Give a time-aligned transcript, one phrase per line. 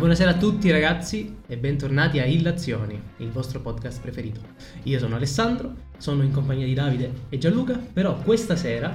[0.00, 4.40] buonasera a tutti ragazzi e bentornati a Illazioni, il vostro podcast preferito.
[4.84, 8.92] Io sono Alessandro, sono in compagnia di Davide e Gianluca, però questa sera,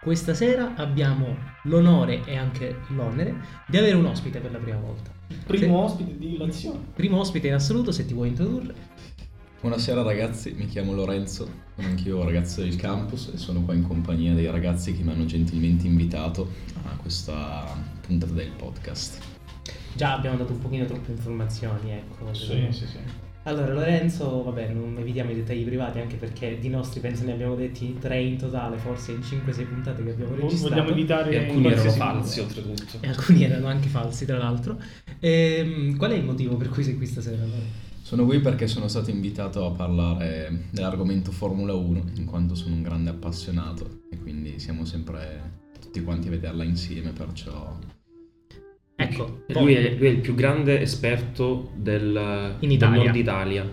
[0.00, 3.34] questa sera abbiamo l'onore e anche l'onere
[3.66, 5.10] di avere un ospite per la prima volta.
[5.46, 5.92] Primo se...
[5.94, 6.84] ospite di Illazioni.
[6.94, 8.74] Primo ospite in assoluto, se ti vuoi introdurre.
[9.62, 13.86] Buonasera ragazzi, mi chiamo Lorenzo, sono anch'io un ragazzo del campus e sono qua in
[13.86, 16.50] compagnia dei ragazzi che mi hanno gentilmente invitato
[16.82, 17.72] a questa
[18.04, 19.20] puntata del podcast.
[19.94, 22.34] Già abbiamo dato un pochino troppe informazioni, ecco.
[22.34, 22.96] Sì, sì, sì.
[23.44, 27.54] Allora, Lorenzo, vabbè, non evitiamo i dettagli privati anche perché di nostri penso ne abbiamo
[27.54, 30.74] detti tre in totale, forse in 5-6 puntate che abbiamo registrato.
[30.74, 32.98] Vogliamo evitare e alcuni erano falsi oltretutto.
[32.98, 34.76] E alcuni erano anche falsi, tra l'altro.
[35.20, 37.40] E, ehm, qual è il motivo per cui sei qui stasera?
[37.40, 37.90] Allora?
[38.12, 42.82] Sono qui perché sono stato invitato a parlare dell'argomento Formula 1, in quanto sono un
[42.82, 47.74] grande appassionato e quindi siamo sempre tutti quanti a vederla insieme, perciò
[48.96, 53.72] Ecco, lui è, lui è, il più grande esperto del, del nord Italia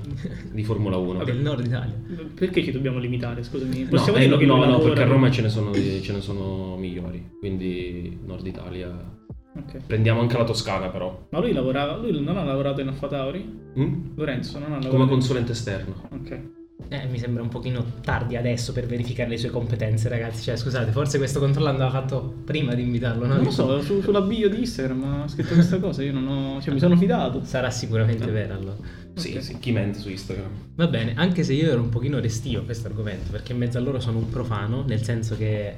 [0.54, 1.26] di Formula 1.
[1.26, 2.02] Del nord Italia.
[2.34, 3.44] Perché ci dobbiamo limitare?
[3.44, 3.88] Scusami.
[3.90, 7.30] Possiamo no, eh, no, no, perché a Roma ce ne, sono, ce ne sono migliori.
[7.38, 9.18] Quindi nord Italia.
[9.56, 9.82] Okay.
[9.86, 11.28] Prendiamo anche la Toscana, però.
[11.30, 11.96] Ma lui lavorava.
[11.96, 13.60] Lui non ha lavorato in Alfa Tauri?
[13.78, 14.16] Mm?
[14.16, 14.96] Lorenzo non ha lavorato.
[14.96, 16.08] Come consulente esterno.
[16.12, 16.40] Ok.
[16.88, 20.44] Eh, mi sembra un pochino tardi adesso per verificare le sue competenze, ragazzi.
[20.44, 23.36] Cioè, scusate, forse questo controllo andava fatto prima di invitarlo, no?
[23.36, 26.62] Non lo so, su, sulla bio di Instagram ha scritto questa cosa, io non ho...
[26.62, 27.44] cioè mi sono fidato.
[27.44, 28.32] Sarà sicuramente no.
[28.32, 28.78] vera allora.
[29.14, 29.42] Sì, okay.
[29.42, 30.50] sì, chi mente su Instagram.
[30.76, 33.78] Va bene, anche se io ero un pochino restio a questo argomento, perché in mezzo
[33.78, 35.78] a loro sono un profano, nel senso che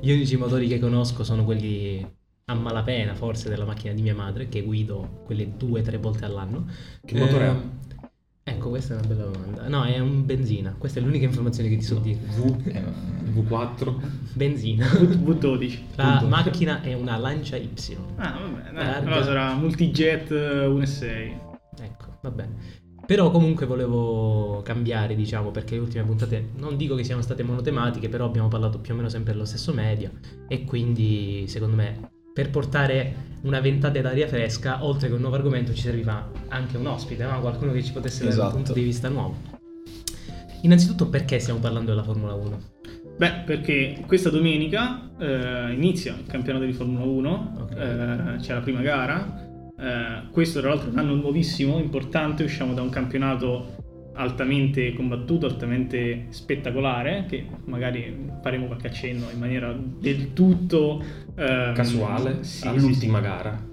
[0.00, 2.06] gli unici motori che conosco sono quelli
[2.50, 6.24] a malapena, forse, della macchina di mia madre, che guido quelle due o tre volte
[6.24, 6.66] all'anno.
[7.04, 7.60] Che eh, motore ha?
[8.42, 9.68] Ecco, questa è una bella domanda.
[9.68, 10.74] No, è un benzina.
[10.78, 12.00] Questa è l'unica informazione che ti so no.
[12.00, 12.18] dire.
[12.18, 12.82] V, eh,
[13.34, 13.94] V4.
[14.32, 14.86] Benzina.
[14.88, 17.68] V, 12 La macchina è una Lancia Y.
[18.16, 18.72] Ah, vabbè.
[18.72, 18.94] Dai.
[18.94, 21.38] Allora sarà multijet 1.6.
[21.82, 22.86] Ecco, va bene.
[23.04, 28.08] Però comunque volevo cambiare, diciamo, perché le ultime puntate non dico che siano state monotematiche,
[28.08, 30.10] però abbiamo parlato più o meno sempre dello stesso media
[30.46, 35.74] e quindi secondo me per portare una ventata d'aria fresca, oltre che un nuovo argomento,
[35.74, 37.40] ci serviva anche un ospite, no?
[37.40, 38.46] qualcuno che ci potesse dare esatto.
[38.50, 39.34] un punto di vista nuovo.
[40.60, 42.60] Innanzitutto, perché stiamo parlando della Formula 1?
[43.16, 47.76] Beh, perché questa domenica eh, inizia il campionato di Formula 1, okay.
[47.76, 49.44] eh, c'è la prima gara.
[49.76, 52.44] Eh, questo, tra l'altro, è un anno nuovissimo, importante.
[52.44, 53.77] Usciamo da un campionato
[54.18, 61.02] altamente combattuto, altamente spettacolare, che magari faremo qualche accenno in maniera del tutto
[61.36, 63.66] ehm, casuale sì, all'ultima sì, gara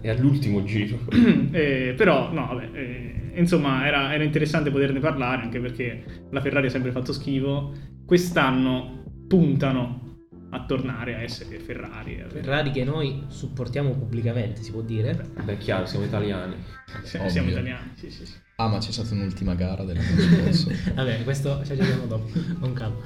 [0.00, 0.98] e all'ultimo giro.
[1.50, 6.66] eh, però, no, vabbè, eh, insomma, era, era, interessante poterne parlare anche perché la Ferrari
[6.66, 7.72] ha sempre fatto schifo.
[8.04, 10.05] Quest'anno puntano
[10.50, 12.24] a tornare a essere Ferrari.
[12.28, 15.30] Ferrari che noi supportiamo pubblicamente, si può dire.
[15.42, 16.56] Beh, chiaro, siamo italiani.
[17.02, 18.34] Sì, siamo italiani, sì, sì, sì.
[18.56, 20.70] Ah, ma c'è stata un'ultima gara dell'anno scorso.
[20.94, 22.30] Vabbè, questo ci aggiorniamo dopo,
[22.60, 22.96] con calma.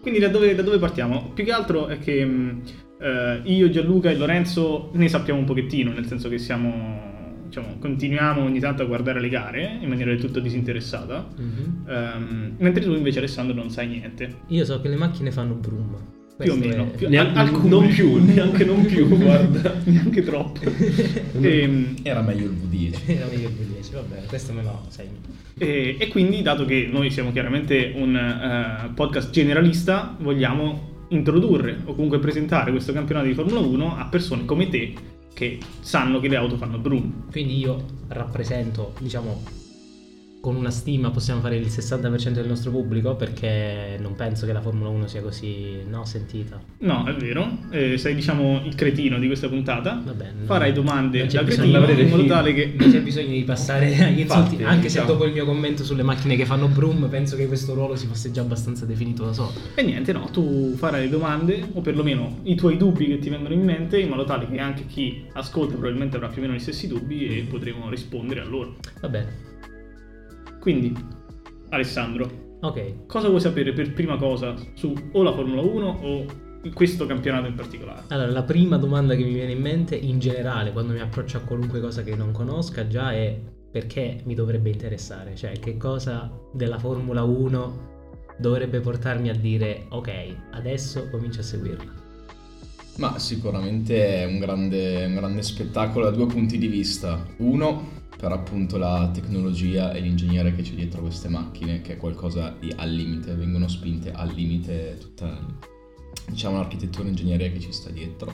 [0.00, 1.32] Quindi da dove, da dove, partiamo?
[1.32, 2.62] Più che altro è che mh,
[3.00, 7.12] eh, io, Gianluca e Lorenzo ne sappiamo un pochettino, nel senso che siamo...
[7.44, 11.86] Diciamo, continuiamo ogni tanto a guardare le gare in maniera del tutto disinteressata, mm-hmm.
[11.86, 14.38] um, mentre tu invece Alessandro non sai niente.
[14.48, 16.23] Io so che le macchine fanno brum.
[16.36, 20.60] Più o meno, più, neanche, alcune, non più, neanche non più, guarda, neanche troppo.
[20.62, 21.22] e,
[21.62, 23.00] ehm, Era meglio il V10.
[23.06, 25.18] Era meglio il V10, vabbè, questo me lo segno.
[25.56, 31.94] E, e, quindi, dato che noi siamo chiaramente un uh, podcast generalista, vogliamo introdurre o
[31.94, 34.92] comunque presentare questo campionato di Formula 1 a persone come te
[35.32, 37.30] che sanno che le auto fanno brum.
[37.30, 39.42] Quindi io rappresento, diciamo,
[40.44, 44.60] con una stima possiamo fare il 60% del nostro pubblico perché non penso che la
[44.60, 46.60] Formula 1 sia così no, sentita.
[46.80, 50.02] No, è vero, eh, sei diciamo il cretino di questa puntata.
[50.04, 50.44] Va bene.
[50.44, 52.74] Farai domande da cretino in modo tale che...
[52.76, 55.06] Non c'è bisogno di passare agli insulti, anche diciamo.
[55.06, 58.06] se dopo il mio commento sulle macchine che fanno brum penso che questo ruolo si
[58.06, 59.52] fosse già abbastanza definito da solo.
[59.74, 63.54] E niente, no, tu farai le domande o perlomeno i tuoi dubbi che ti vengono
[63.54, 66.60] in mente in modo tale che anche chi ascolta probabilmente avrà più o meno gli
[66.60, 68.76] stessi dubbi e potremo rispondere a loro.
[69.00, 69.52] Va bene.
[70.64, 70.96] Quindi,
[71.68, 73.04] Alessandro, ok.
[73.06, 76.24] cosa vuoi sapere per prima cosa su o la Formula 1 o
[76.72, 78.04] questo campionato in particolare?
[78.08, 81.40] Allora, la prima domanda che mi viene in mente in generale quando mi approccio a
[81.40, 83.38] qualunque cosa che non conosca già è
[83.70, 87.92] perché mi dovrebbe interessare, cioè che cosa della Formula 1
[88.38, 90.12] dovrebbe portarmi a dire ok,
[90.52, 91.92] adesso comincio a seguirla.
[92.96, 97.22] Ma sicuramente è un grande, un grande spettacolo da due punti di vista.
[97.38, 102.56] Uno, per appunto la tecnologia e l'ingegnere che c'è dietro queste macchine, che è qualcosa
[102.58, 105.38] di al limite, vengono spinte al limite tutta
[106.26, 108.32] diciamo, l'architettura e l'ingegneria che ci sta dietro.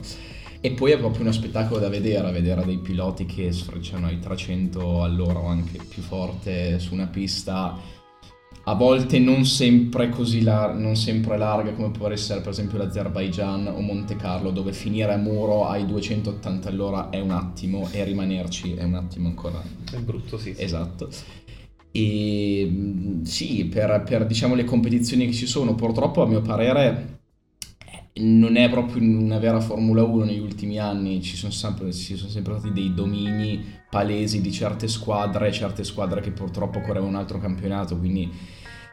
[0.61, 5.03] E poi è proprio uno spettacolo da vedere, vedere dei piloti che sfrecciano ai 300
[5.03, 7.77] all'ora o anche più forte su una pista
[8.63, 13.67] a volte non sempre così lar- non sempre larga come può essere per esempio l'Azerbaijan
[13.67, 18.73] o Monte Carlo dove finire a muro ai 280 all'ora è un attimo e rimanerci
[18.73, 19.61] è un attimo ancora
[19.91, 20.61] è brutto sì, sì.
[20.61, 21.09] esatto
[21.91, 27.20] e mm, sì per, per diciamo le competizioni che ci sono purtroppo a mio parere
[28.13, 32.29] non è proprio una vera Formula 1 negli ultimi anni, ci sono, sempre, ci sono
[32.29, 37.39] sempre stati dei domini palesi di certe squadre, certe squadre che purtroppo correvano un altro
[37.39, 38.29] campionato, quindi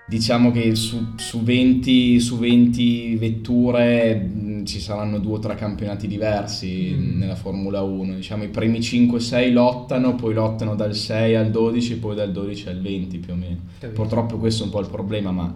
[0.08, 6.06] diciamo che su, su, 20, su 20, vetture mh, ci saranno due o tre campionati
[6.06, 7.18] diversi mm.
[7.18, 12.14] nella Formula 1, diciamo i primi 5-6 lottano, poi lottano dal 6 al 12, poi
[12.14, 13.58] dal 12 al 20 più o meno.
[13.78, 14.00] Capito.
[14.00, 15.54] Purtroppo questo è un po' il problema, ma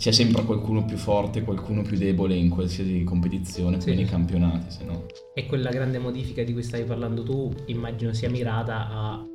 [0.00, 3.94] c'è sempre qualcuno più forte, qualcuno più debole in qualsiasi competizione, sì.
[3.94, 5.04] nei campionati, se no.
[5.34, 9.26] E quella grande modifica di cui stavi parlando tu, immagino sia mirata a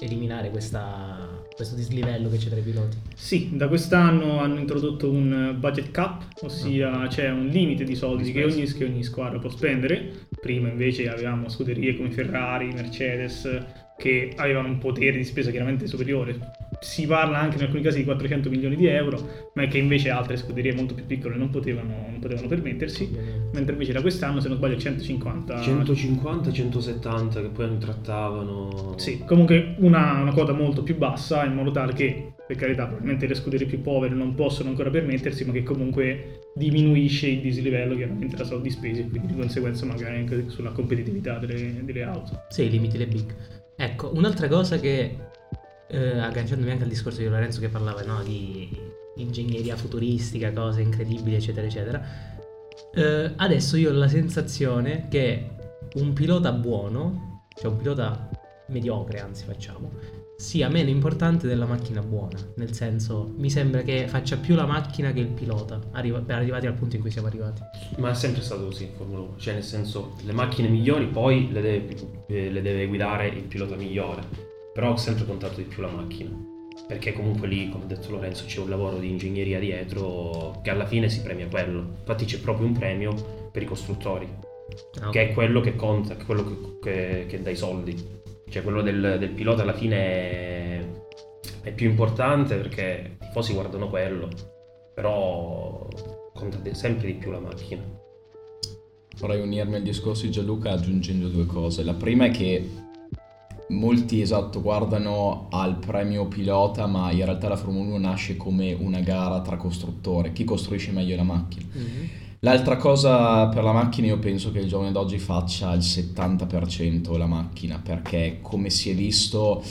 [0.00, 2.96] eliminare questa, questo dislivello che c'è tra i piloti?
[3.14, 7.06] Sì, da quest'anno hanno introdotto un budget cap, ossia ah.
[7.06, 10.26] c'è un limite di soldi che ogni, che ogni, squadra può spendere.
[10.40, 13.48] Prima invece avevamo scuderie come Ferrari, Mercedes,
[13.96, 18.04] che avevano un potere di spesa chiaramente superiore si parla anche in alcuni casi di
[18.04, 22.18] 400 milioni di euro, ma che invece altre scuderie molto più piccole non potevano, non
[22.18, 23.08] potevano permettersi,
[23.52, 25.60] mentre invece da quest'anno, se non sbaglio, 150...
[25.60, 28.94] 150, 170 che poi non trattavano...
[28.96, 33.26] Sì, comunque una, una quota molto più bassa, in modo tale che, per carità, probabilmente
[33.26, 38.36] le scuderie più povere non possono ancora permettersi, ma che comunque diminuisce il dislivello chiaramente
[38.36, 42.42] da soldi spesi e quindi di conseguenza magari anche sulla competitività delle, delle auto.
[42.48, 43.34] Sì, limiti le big.
[43.76, 45.30] Ecco, un'altra cosa che
[45.92, 48.68] eh, agganciandomi anche al discorso di Lorenzo che parlava no, di
[49.16, 52.02] ingegneria futuristica, cose incredibili, eccetera, eccetera.
[52.94, 55.50] Eh, adesso io ho la sensazione che
[55.94, 58.30] un pilota buono, cioè un pilota
[58.68, 59.90] mediocre, anzi facciamo,
[60.36, 62.38] sia meno importante della macchina buona.
[62.56, 66.66] Nel senso, mi sembra che faccia più la macchina che il pilota, arriva, per arrivati
[66.66, 67.60] al punto in cui siamo arrivati.
[67.98, 69.34] Ma è sempre stato così in Formula 1.
[69.36, 71.96] Cioè, nel senso, le macchine migliori poi le deve,
[72.28, 76.52] eh, le deve guidare il pilota migliore però ho sempre contato di più la macchina
[76.86, 80.86] perché comunque lì, come ha detto Lorenzo, c'è un lavoro di ingegneria dietro che alla
[80.86, 81.80] fine si premia quello.
[82.00, 84.28] Infatti c'è proprio un premio per i costruttori,
[84.96, 85.10] okay.
[85.10, 88.20] che è quello che conta, che è quello che, che, che dà i soldi.
[88.48, 90.84] Cioè quello del, del pilota alla fine è,
[91.62, 94.28] è, più importante perché i tifosi guardano quello,
[94.94, 95.88] però
[96.34, 97.82] conta sempre di più la macchina.
[99.18, 101.84] Vorrei unirmi al discorso di Gianluca aggiungendo due cose.
[101.84, 102.68] La prima è che
[103.72, 109.00] molti esatto guardano al premio pilota, ma in realtà la Formula 1 nasce come una
[109.00, 111.66] gara tra costruttori, chi costruisce meglio la macchina.
[111.76, 112.06] Mm-hmm.
[112.40, 117.26] L'altra cosa per la macchina io penso che il giorno d'oggi faccia il 70% la
[117.26, 119.62] macchina, perché come si è visto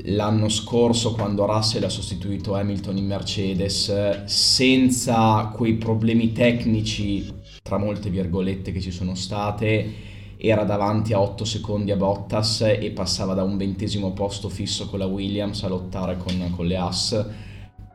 [0.00, 7.32] l'anno scorso quando Russell ha sostituito Hamilton in Mercedes, senza quei problemi tecnici,
[7.62, 12.90] tra molte virgolette che ci sono state, era davanti a 8 secondi a Bottas e
[12.90, 17.26] passava da un ventesimo posto fisso con la Williams a lottare con, con le Haas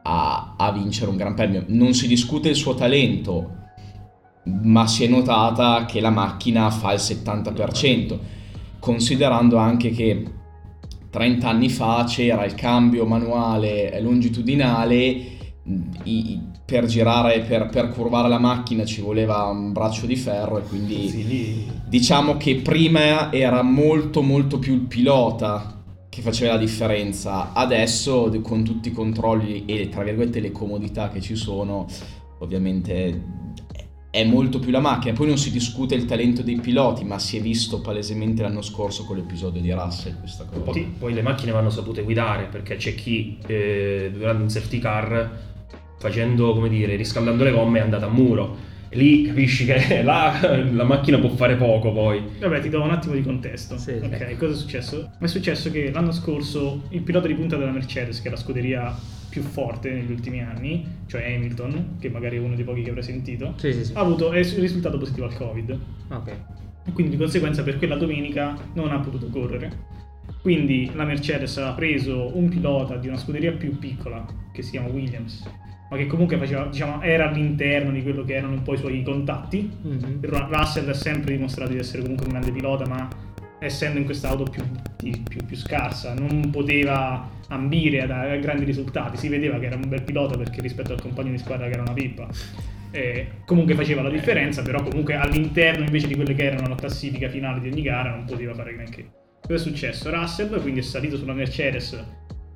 [0.04, 1.64] a, a, vincere un gran premio.
[1.68, 3.58] Non si discute il suo talento,
[4.44, 8.18] ma si è notata che la macchina fa il 70%,
[8.80, 10.26] considerando anche che
[11.10, 15.40] 30 anni fa c'era il cambio manuale longitudinale
[16.04, 16.40] i,
[16.72, 21.10] per girare, per, per, curvare la macchina ci voleva un braccio di ferro e quindi
[21.10, 27.52] sì, diciamo che prima era molto molto più il pilota che faceva la differenza.
[27.52, 31.88] Adesso con tutti i controlli e tra virgolette le comodità che ci sono,
[32.40, 33.22] ovviamente
[34.10, 35.14] è molto più la macchina.
[35.14, 39.04] Poi non si discute il talento dei piloti, ma si è visto palesemente l'anno scorso
[39.04, 40.72] con l'episodio di Russell questa cosa.
[40.72, 45.50] Sì, poi le macchine vanno sapute guidare perché c'è chi eh, durante un safety car
[46.02, 48.70] facendo, come dire, riscaldando le gomme è andata a muro.
[48.90, 52.22] E lì capisci che là, la macchina può fare poco poi.
[52.40, 53.78] Vabbè, ti do un attimo di contesto.
[53.78, 54.00] Sì.
[54.02, 55.12] Ok, cosa è successo?
[55.20, 58.94] È successo che l'anno scorso il pilota di punta della Mercedes, che è la scuderia
[59.30, 63.02] più forte negli ultimi anni, cioè Hamilton, che magari è uno dei pochi che avrà
[63.02, 63.92] sentito, sì, sì, sì.
[63.96, 65.80] ha avuto è risultato positivo al Covid.
[66.10, 66.32] Ok.
[66.84, 70.00] E quindi di conseguenza per quella domenica non ha potuto correre.
[70.42, 74.88] Quindi la Mercedes ha preso un pilota di una scuderia più piccola, che si chiama
[74.88, 75.48] Williams,
[75.92, 79.04] ma che comunque faceva, diciamo, era all'interno di quello che erano un po' i suoi
[79.04, 79.70] contatti.
[79.86, 80.22] Mm-hmm.
[80.22, 83.10] Russell ha sempre dimostrato di essere comunque un grande pilota, ma
[83.60, 84.64] essendo in questa auto più,
[84.96, 89.18] più, più scarsa, non poteva ambire a, a grandi risultati.
[89.18, 91.82] Si vedeva che era un bel pilota perché rispetto al compagno di squadra che era
[91.82, 92.26] una pippa.
[92.92, 97.28] Eh, comunque faceva la differenza, però comunque all'interno invece di quelle che erano la classifica
[97.28, 99.10] finale di ogni gara non poteva fare granché.
[99.42, 100.10] Cosa è successo?
[100.10, 102.02] Russell quindi è salito sulla Mercedes,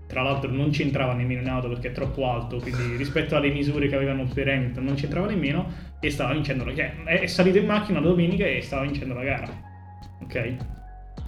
[0.08, 3.88] tra l'altro non c'entrava nemmeno in auto perché è troppo alto, quindi rispetto alle misure
[3.88, 5.68] che avevano per Hamilton non c'entrava nemmeno
[6.00, 6.94] e stava vincendo la gara.
[7.06, 9.48] Cioè, è salito in macchina la domenica e stava vincendo la gara.
[10.22, 10.56] Ok?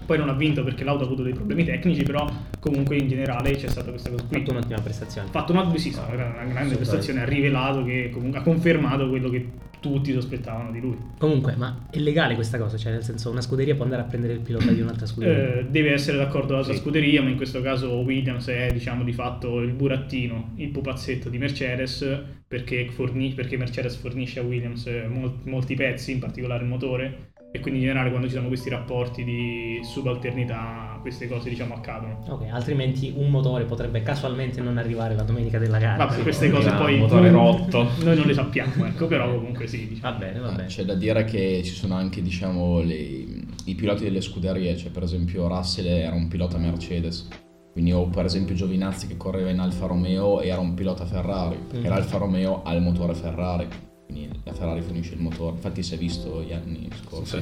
[0.06, 3.56] Poi non ha vinto perché l'auto ha avuto dei problemi tecnici, però comunque in generale
[3.56, 4.38] c'è stata questa cosa qui.
[4.38, 5.28] Ha fatto un'ottima prestazione.
[5.28, 9.66] Ha fatto una, sì, una grande prestazione, ha rivelato che comunque ha confermato quello che
[9.80, 10.98] tutti sospettavano di lui.
[11.18, 12.78] Comunque, ma è legale questa cosa?
[12.78, 15.60] Cioè, nel senso, una scuderia può andare a prendere il pilota di un'altra scuderia?
[15.60, 16.80] Eh, deve essere d'accordo l'altra sì.
[16.80, 21.38] scuderia, ma in questo caso Williams è, diciamo, di fatto il burattino, il pupazzetto di
[21.38, 22.06] Mercedes,
[22.48, 27.60] perché, forni- perché Mercedes fornisce a Williams mol- molti pezzi, in particolare il motore e
[27.60, 32.24] quindi in generale quando ci sono questi rapporti di subalternità queste cose diciamo accadono.
[32.28, 36.06] Ok, altrimenti un motore potrebbe casualmente non arrivare la domenica della gara.
[36.06, 37.90] Vabbè, sì, queste cose poi un motore rotto.
[38.04, 39.88] Noi non le sappiamo, ecco, però comunque sì.
[39.88, 40.14] Diciamo.
[40.14, 40.68] Va bene, va bene.
[40.68, 45.04] C'è da dire che ci sono anche diciamo le, i piloti delle scuderie, cioè per
[45.04, 47.28] esempio Russell era un pilota Mercedes.
[47.72, 51.58] Quindi ho per esempio Giovinazzi che correva in Alfa Romeo e era un pilota Ferrari,
[51.58, 51.86] mm.
[51.86, 53.68] e l'Alfa Romeo ha il motore Ferrari
[54.08, 55.56] quindi la Ferrari fornisce il motore.
[55.56, 57.42] Infatti si è visto gli anni scorsi.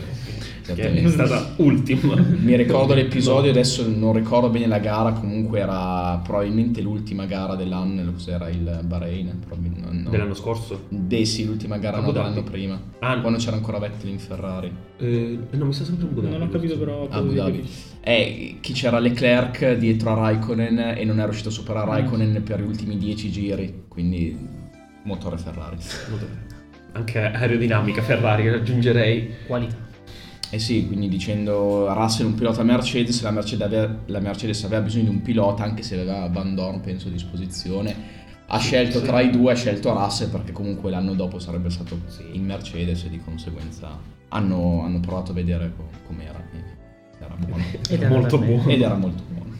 [0.63, 2.15] Sì, è stata ultima.
[2.15, 8.11] Mi ricordo l'episodio, adesso non ricordo bene la gara, comunque era probabilmente l'ultima gara dell'anno,
[8.11, 9.43] cos'era il Bahrain?
[9.47, 10.09] No.
[10.09, 10.85] Dell'anno scorso?
[10.89, 12.81] De sì, l'ultima gara no, dell'anno prima.
[12.99, 14.71] Ah, quando c'era ancora Vettel in Ferrari.
[14.97, 17.07] Eh, no, mi sta sempre un Abu Non ho capito però.
[17.09, 17.63] Abu Dhabi.
[18.01, 21.93] Eh, chi c'era Leclerc dietro a Raikkonen e non è riuscito a superare mm.
[21.93, 24.37] Raikkonen per gli ultimi 10 giri, quindi
[25.03, 25.77] motore Ferrari.
[26.09, 26.44] Motore
[26.95, 29.35] anche aerodinamica Ferrari aggiungerei.
[29.45, 29.75] Qualità.
[30.49, 35.05] Eh sì, quindi dicendo Russell un pilota Mercedes, la Mercedes, aveva, la Mercedes aveva bisogno
[35.05, 38.23] di un pilota anche se aveva Van Dorn penso a disposizione.
[38.47, 39.05] Ha scelto sì.
[39.05, 42.23] tra i due, ha scelto Russell perché comunque l'anno dopo sarebbe stato sì.
[42.31, 43.89] in Mercedes e di conseguenza
[44.29, 45.73] hanno, hanno provato a vedere
[46.05, 46.41] com'era.
[47.19, 47.63] Era buono.
[47.89, 48.69] Ed era molto buono.
[48.69, 49.53] Ed era molto buono.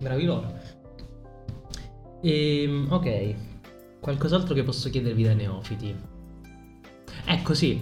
[0.00, 0.54] Bravi loro.
[2.22, 3.34] Ehm, ok,
[4.00, 6.14] qualcos'altro che posso chiedervi dai neofiti?
[7.28, 7.80] Ecco sì,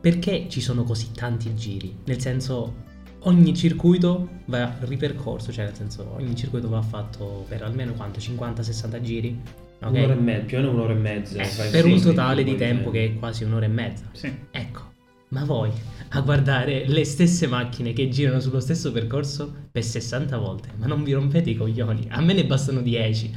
[0.00, 1.96] perché ci sono così tanti giri?
[2.04, 2.84] Nel senso,
[3.20, 8.20] ogni circuito va ripercorso, cioè nel senso, ogni circuito va fatto per almeno quanto?
[8.20, 9.40] 50-60 giri?
[9.80, 10.04] Okay?
[10.04, 11.42] Un'ora e mezza, più o meno un'ora e mezza.
[11.42, 14.04] Eh, per un totale di tempo che è quasi un'ora e mezza.
[14.12, 14.32] Sì.
[14.50, 14.92] Ecco,
[15.28, 15.70] ma voi
[16.10, 21.02] a guardare le stesse macchine che girano sullo stesso percorso per 60 volte, ma non
[21.04, 23.34] vi rompete i coglioni, a me ne bastano 10.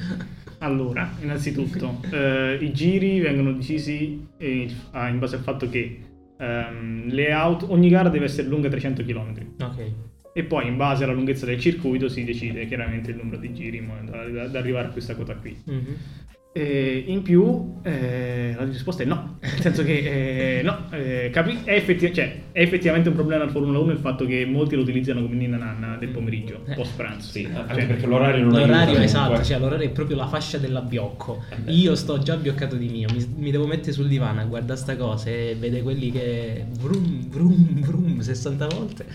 [0.61, 5.99] Allora, innanzitutto, eh, i giri vengono decisi eh, in base al fatto che
[6.37, 9.33] ehm, le auto, ogni gara deve essere lunga 300 km.
[9.59, 9.91] Ok.
[10.33, 13.77] E poi in base alla lunghezza del circuito si decide chiaramente il numero di giri
[13.77, 15.57] in modo da, da arrivare a questa quota qui.
[15.69, 15.93] Mm-hmm.
[16.53, 21.62] E in più eh, la risposta è no, nel senso che eh, no, eh, capi-
[21.63, 24.81] è, effetti- cioè, è, effettivamente un problema al Formula 1 il fatto che molti lo
[24.81, 26.75] utilizzano come ninna nanna del pomeriggio, eh.
[26.75, 27.31] post pranzo.
[27.31, 31.41] Sì, cioè, perché l'orario non L'orario è esatto, cioè l'orario è proprio la fascia dell'abbiocco.
[31.50, 34.77] Eh Io sto già abbioccato di mio, mi, mi, devo mettere sul divano a guardare
[34.77, 39.05] sta cosa e vede quelli che vrum vrum vrum 60 volte.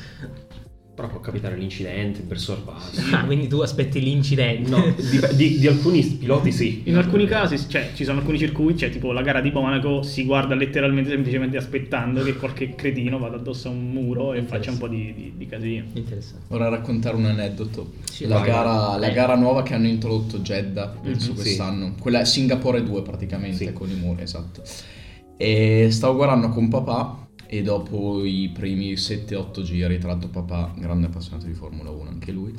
[0.96, 3.12] Però può capitare l'incidente per sorpassi.
[3.12, 4.70] Ah, quindi tu aspetti l'incidente?
[4.70, 6.84] No, di, di, di, alcuni piloti sì.
[6.86, 10.24] In alcuni casi, cioè, ci sono alcuni circuiti, cioè tipo la gara di Monaco, si
[10.24, 14.78] guarda letteralmente semplicemente aspettando che qualche cretino vada addosso a un muro e faccia un
[14.78, 15.84] po' di, di, di casino.
[15.92, 16.46] Interessante.
[16.48, 17.92] Vorrei raccontare un aneddoto.
[18.10, 21.92] Sì, la, gara, la, gara, nuova che hanno introdotto Jeddah, penso mm-hmm, quest'anno.
[21.94, 22.00] Sì.
[22.00, 23.72] Quella Singapore 2 praticamente, sì.
[23.74, 24.62] con i muri, esatto.
[25.36, 31.06] E stavo guardando con papà e dopo i primi 7-8 giri, tra l'altro papà, grande
[31.06, 32.54] appassionato di Formula 1 anche lui,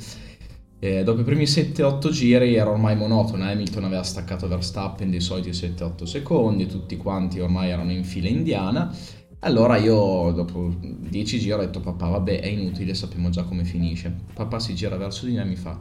[0.80, 5.50] e dopo i primi 7-8 giri era ormai monotono, Hamilton aveva staccato Verstappen dei soliti
[5.50, 8.94] 7-8 secondi, tutti quanti ormai erano in fila indiana,
[9.40, 14.12] allora io dopo 10 giri ho detto papà vabbè è inutile, sappiamo già come finisce.
[14.34, 15.78] Papà si gira verso di me e mi fa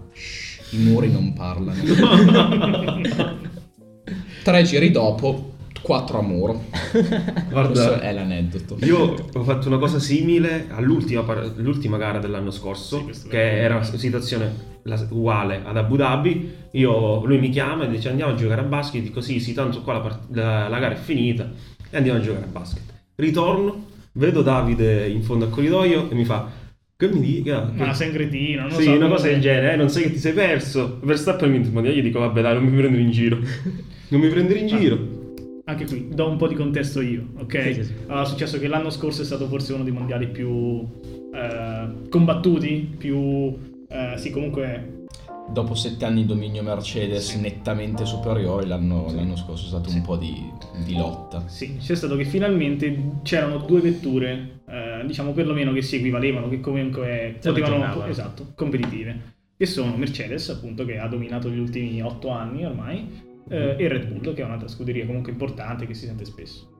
[0.71, 1.81] i muri non parlano.
[4.43, 6.63] Tre giri dopo 4 a muro.
[7.49, 8.77] Guarda, Questo è l'aneddoto.
[8.85, 14.75] Io ho fatto una cosa simile all'ultima gara dell'anno scorso, sì, che era una situazione
[15.09, 16.53] uguale ad Abu Dhabi.
[16.71, 19.01] Io, lui mi chiama e dice andiamo a giocare a basket.
[19.01, 21.49] Dico sì, sì, tanto qua la, part- la, la gara è finita
[21.89, 22.83] e andiamo a giocare a basket.
[23.15, 26.65] Ritorno, vedo Davide in fondo al corridoio e mi fa
[26.95, 27.71] che mi dica?
[27.75, 29.75] Ma sei un cretino, non Sì, so una cosa del genere, eh?
[29.75, 30.99] non sai che ti sei perso.
[31.03, 33.37] Verstappen mi io dico vabbè dai, non mi prendere in giro.
[34.09, 34.77] non mi prendere in ah.
[34.79, 35.16] giro
[35.67, 37.61] anche qui do un po' di contesto io, ok?
[37.61, 37.93] Sì, sì, sì.
[38.07, 40.87] Allora, è successo che l'anno scorso è stato forse uno dei mondiali più,
[41.33, 43.53] eh, combattuti, più...
[43.87, 44.95] eh, sì, comunque
[45.49, 50.17] Dopo sette anni di dominio Mercedes nettamente superiore, l'anno, l'anno scorso è stato un po'
[50.17, 50.35] di,
[50.83, 51.47] di lotta.
[51.47, 56.59] Sì, c'è stato che finalmente c'erano due vetture, eh, diciamo perlomeno che si equivalevano, che
[56.59, 62.29] comunque Se potevano, esatto, competitive, che sono Mercedes, appunto, che ha dominato gli ultimi otto
[62.29, 63.07] anni ormai,
[63.49, 66.75] eh, e Red Bull, che è un'altra scuderia comunque importante che si sente spesso.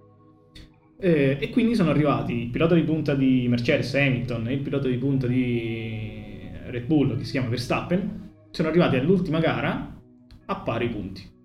[1.00, 4.88] Eh, e quindi sono arrivati il pilota di punta di Mercedes, Hamilton, e il pilota
[4.88, 9.96] di punta di Red Bull, che si chiama Verstappen, sono arrivati all'ultima gara
[10.46, 11.36] a pari punti.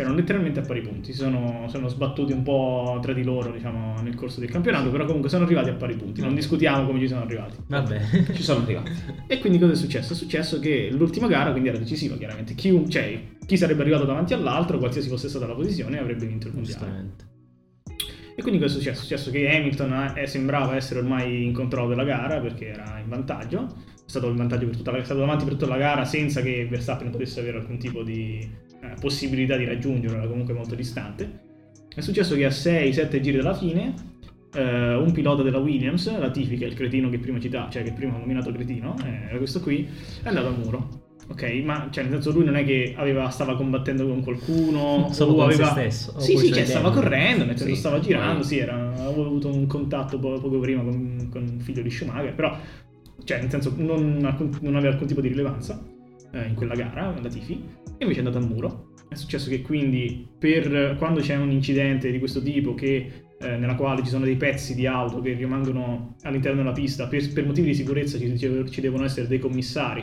[0.00, 4.00] Erano letteralmente a pari punti, si sono, sono sbattuti un po' tra di loro, diciamo,
[4.02, 7.08] nel corso del campionato, però comunque sono arrivati a pari punti, non discutiamo come ci
[7.08, 7.56] sono arrivati.
[7.66, 8.00] Vabbè.
[8.32, 8.90] Ci sono arrivati.
[9.26, 10.12] E quindi cosa è successo?
[10.12, 12.54] È successo che l'ultima gara quindi era decisiva, chiaramente.
[12.54, 16.54] Chi, cioè, chi sarebbe arrivato davanti all'altro, qualsiasi fosse stata la posizione, avrebbe vinto il
[16.54, 16.78] mondiale.
[16.78, 17.28] Giustamente.
[18.40, 19.00] E quindi cosa è successo?
[19.00, 23.08] È successo che Hamilton eh, sembrava essere ormai in controllo della gara perché era in
[23.08, 23.66] vantaggio.
[23.66, 26.40] È stato in vantaggio per tutta la, è stato davanti per tutta la gara senza
[26.40, 28.48] che Verstappen potesse avere alcun tipo di
[28.82, 31.48] eh, possibilità di raggiungerlo, era comunque molto distante.
[31.94, 33.94] È successo che a 6-7 giri dalla fine
[34.54, 37.92] eh, un pilota della Williams, Latifi, che è il cretino che prima citava, cioè che
[37.92, 39.88] prima ho nominato cretino, eh, era questo qui,
[40.22, 41.08] è andato a muro.
[41.28, 45.32] Ok, ma cioè nel senso lui non è che aveva, stava combattendo con qualcuno, Solo
[45.32, 45.70] o con se aveva...
[45.70, 49.26] stesso, o Sì, sì, cioè stava correndo, nel senso Sì, stava girando, sì, era, aveva
[49.26, 52.58] avuto un contatto po- poco prima con, con il figlio di Schumacher, però,
[53.22, 54.16] cioè nel senso non,
[54.60, 55.80] non aveva alcun tipo di rilevanza
[56.32, 57.62] eh, in quella gara, Latifi,
[58.00, 58.92] e invece è andato a muro.
[59.08, 63.74] È successo che quindi per quando c'è un incidente di questo tipo che, eh, nella
[63.74, 67.68] quale ci sono dei pezzi di auto che rimangono all'interno della pista, per, per motivi
[67.68, 70.02] di sicurezza ci, ci devono essere dei commissari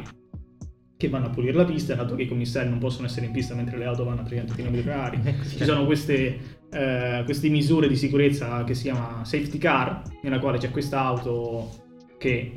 [0.96, 3.56] che vanno a pulire la pista, dato che i commissari non possono essere in pista
[3.56, 5.20] mentre le auto vanno a 300 km/h.
[5.26, 6.38] Ecco, Ci sono queste,
[6.72, 11.86] eh, queste misure di sicurezza che si chiama safety car, nella quale c'è questa auto
[12.20, 12.54] che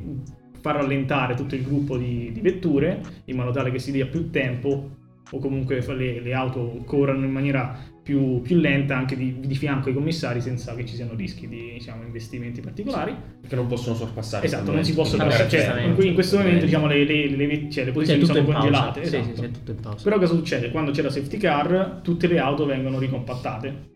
[0.60, 4.28] fa rallentare tutto il gruppo di, di vetture in modo tale che si dia più
[4.28, 4.98] tempo
[5.30, 9.88] o comunque le, le auto corrano in maniera più, più lenta anche di, di fianco
[9.88, 13.14] ai commissari senza che ci siano rischi di diciamo, investimenti particolari.
[13.40, 14.46] Perché non possono sorpassare.
[14.46, 17.84] Esatto, non si possono lasciare, cioè, in, in questo momento diciamo, le, le- le- cioè,
[17.84, 19.04] le posizioni sono congelate.
[19.04, 19.34] Sì, esatto.
[19.36, 20.02] sì, sì, tutto in pausa.
[20.04, 20.70] Però cosa succede?
[20.70, 23.89] Quando c'è la safety car, tutte le auto vengono ricompattate.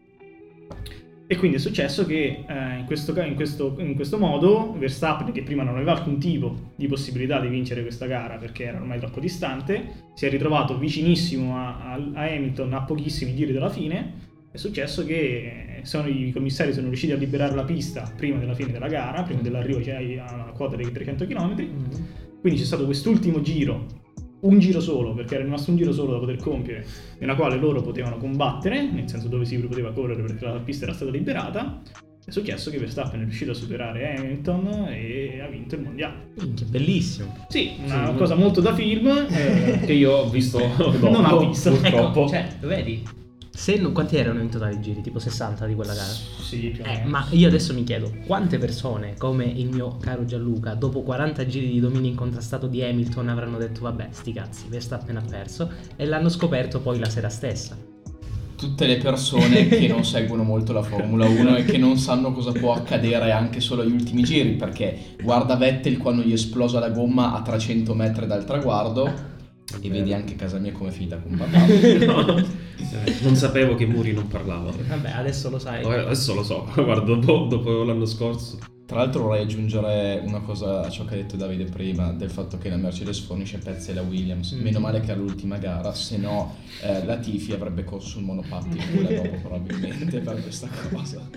[1.27, 5.43] E quindi è successo che eh, in, questo, in, questo, in questo modo Verstappen, che
[5.43, 9.21] prima non aveva alcun tipo di possibilità di vincere questa gara perché era ormai troppo
[9.21, 14.33] distante, si è ritrovato vicinissimo a, a- a Hamilton a pochissimi giri dalla fine.
[14.51, 18.71] È successo che sono- i commissari sono riusciti a liberare la pista prima della fine
[18.71, 21.55] della gara, prima dell'arrivo cioè, alla quota dei 300 km.
[22.41, 23.87] Quindi c'è stato quest'ultimo giro,
[24.45, 26.85] un giro solo, perché era rimasto un giro solo da poter compiere,
[27.19, 30.95] nella quale loro potevano combattere, nel senso dove si poteva correre perché la pista era
[30.95, 31.81] stata liberata.
[32.27, 36.29] È successo che Verstappen è riuscito a superare Hamilton e ha vinto il mondiale.
[36.41, 37.37] Minchia, bellissimo.
[37.49, 38.15] Sì, una Sì.
[38.15, 39.07] cosa molto da film.
[39.29, 41.71] eh, Che io ho visto dopo, Non ha visto.
[41.73, 42.21] purtroppo.
[42.21, 43.03] Ecco, cioè, vedi?
[43.57, 45.01] Se non, quanti erano in totale i giri?
[45.01, 46.09] Tipo 60 di quella gara?
[46.09, 47.09] sì, più o Eh, meno.
[47.11, 51.71] ma io adesso mi chiedo, quante persone come il mio caro Gianluca, dopo 40 giri
[51.71, 56.29] di dominio incontrastato di Hamilton, avranno detto vabbè, sti cazzi, Verstappen ha perso, e l'hanno
[56.29, 57.77] scoperto poi la sera stessa.
[58.57, 62.51] Tutte le persone che non seguono molto la Formula 1 e che non sanno cosa
[62.51, 66.91] può accadere anche solo agli ultimi giri, perché guarda Vettel quando gli è esplosa la
[66.91, 69.33] gomma a 300 metri dal traguardo
[69.81, 72.43] e vedi anche casa mia come è finita con papà.
[72.77, 74.71] Eh, non sapevo che Muri non parlava.
[74.71, 75.83] Vabbè, adesso lo sai.
[75.83, 78.59] Eh, Adesso lo so, guarda, dopo, dopo l'anno scorso.
[78.87, 82.59] Tra l'altro vorrei aggiungere una cosa a ciò che ha detto Davide prima, del fatto
[82.59, 84.53] che la Mercedes fornisce pezzi alla Williams.
[84.53, 84.63] Mm.
[84.63, 89.09] Meno male che all'ultima gara, se no eh, la Tifi avrebbe corso sul monopattino quella
[89.23, 91.29] dopo probabilmente per questa cosa.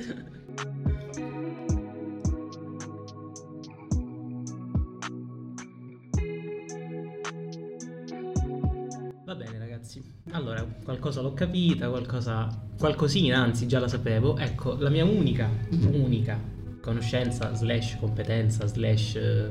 [10.31, 14.37] Allora qualcosa l'ho capita, qualcosa, qualcosina anzi già la sapevo.
[14.37, 15.49] Ecco, la mia unica,
[15.91, 16.39] unica
[16.81, 19.49] conoscenza slash competenza slash eh,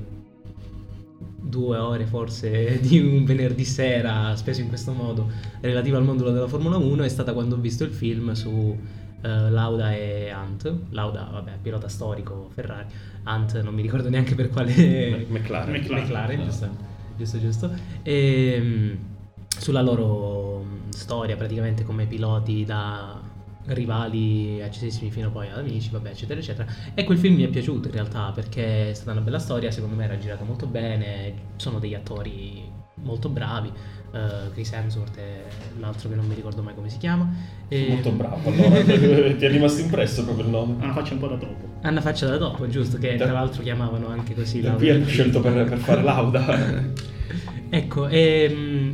[1.42, 6.48] due ore forse di un venerdì sera speso in questo modo relativa al mondo della
[6.48, 8.76] Formula 1 è stata quando ho visto il film su
[9.22, 10.72] eh, Lauda e Hunt.
[10.90, 12.86] Lauda, vabbè, pilota storico Ferrari.
[13.24, 14.72] Hunt non mi ricordo neanche per quale...
[15.28, 15.74] McLaren.
[15.74, 16.04] McLaren.
[16.04, 16.68] McLaren, giusto,
[17.16, 17.70] giusto, giusto.
[18.02, 19.15] E, mh,
[19.58, 23.20] sulla loro mh, storia praticamente come piloti da
[23.66, 26.66] rivali accesissimi fino poi ad amici, vabbè, eccetera, eccetera.
[26.94, 29.96] E quel film mi è piaciuto in realtà perché è stata una bella storia, secondo
[29.96, 32.62] me era girato molto bene, sono degli attori
[33.02, 33.70] molto bravi.
[34.06, 35.42] Uh, Chris Hemsworth e
[35.78, 37.28] l'altro che non mi ricordo mai come si chiama.
[37.68, 37.86] E...
[37.88, 40.76] Molto bravo, allora ti è rimasto impresso proprio il nome.
[40.80, 41.68] Ha una faccia un po' da topo.
[41.82, 44.58] Ha una faccia da topo, giusto, che tra l'altro chiamavano anche così.
[44.58, 46.92] Il P scelto per, per fare l'Auda.
[47.68, 48.48] ecco, è,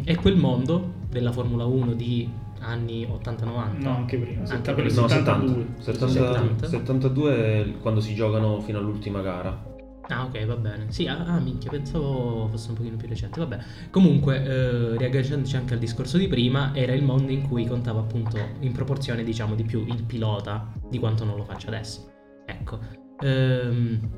[0.05, 2.29] è quel mondo della Formula 1 di
[2.61, 3.83] anni 80-90.
[3.83, 4.49] No, anche prima.
[4.49, 5.01] Anche prima.
[5.01, 5.67] No, 72.
[5.79, 9.71] 70, 70, 72 è quando si giocano fino all'ultima gara.
[10.09, 10.87] Ah, ok, va bene.
[10.91, 13.39] Sì, ah, ah, minchia, pensavo fosse un pochino più recente.
[13.39, 13.59] Vabbè.
[13.91, 18.37] Comunque, eh, riagganciandoci anche al discorso di prima, era il mondo in cui contava appunto
[18.61, 22.11] in proporzione, diciamo, di più il pilota di quanto non lo faccia adesso.
[22.47, 22.79] Ecco.
[23.21, 24.11] Ehm,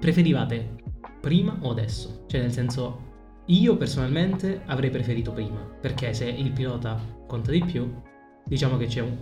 [0.00, 0.76] preferivate
[1.20, 2.24] prima o adesso?
[2.26, 3.06] Cioè, nel senso,
[3.48, 7.92] io personalmente avrei preferito prima, perché se il pilota conta di più,
[8.44, 9.16] diciamo che c'è un,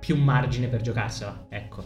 [0.00, 1.46] più margine per giocarsela.
[1.48, 1.84] Ecco.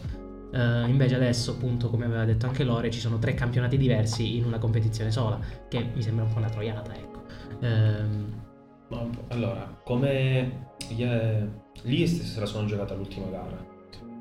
[0.51, 4.45] Uh, invece adesso, appunto, come aveva detto anche Lore, ci sono tre campionati diversi in
[4.45, 7.23] una competizione sola, che mi sembra un po' una troiata, ecco.
[7.59, 8.95] Uh,
[9.27, 11.45] allora, come yeah,
[11.83, 13.57] lì se la sono giocata l'ultima gara,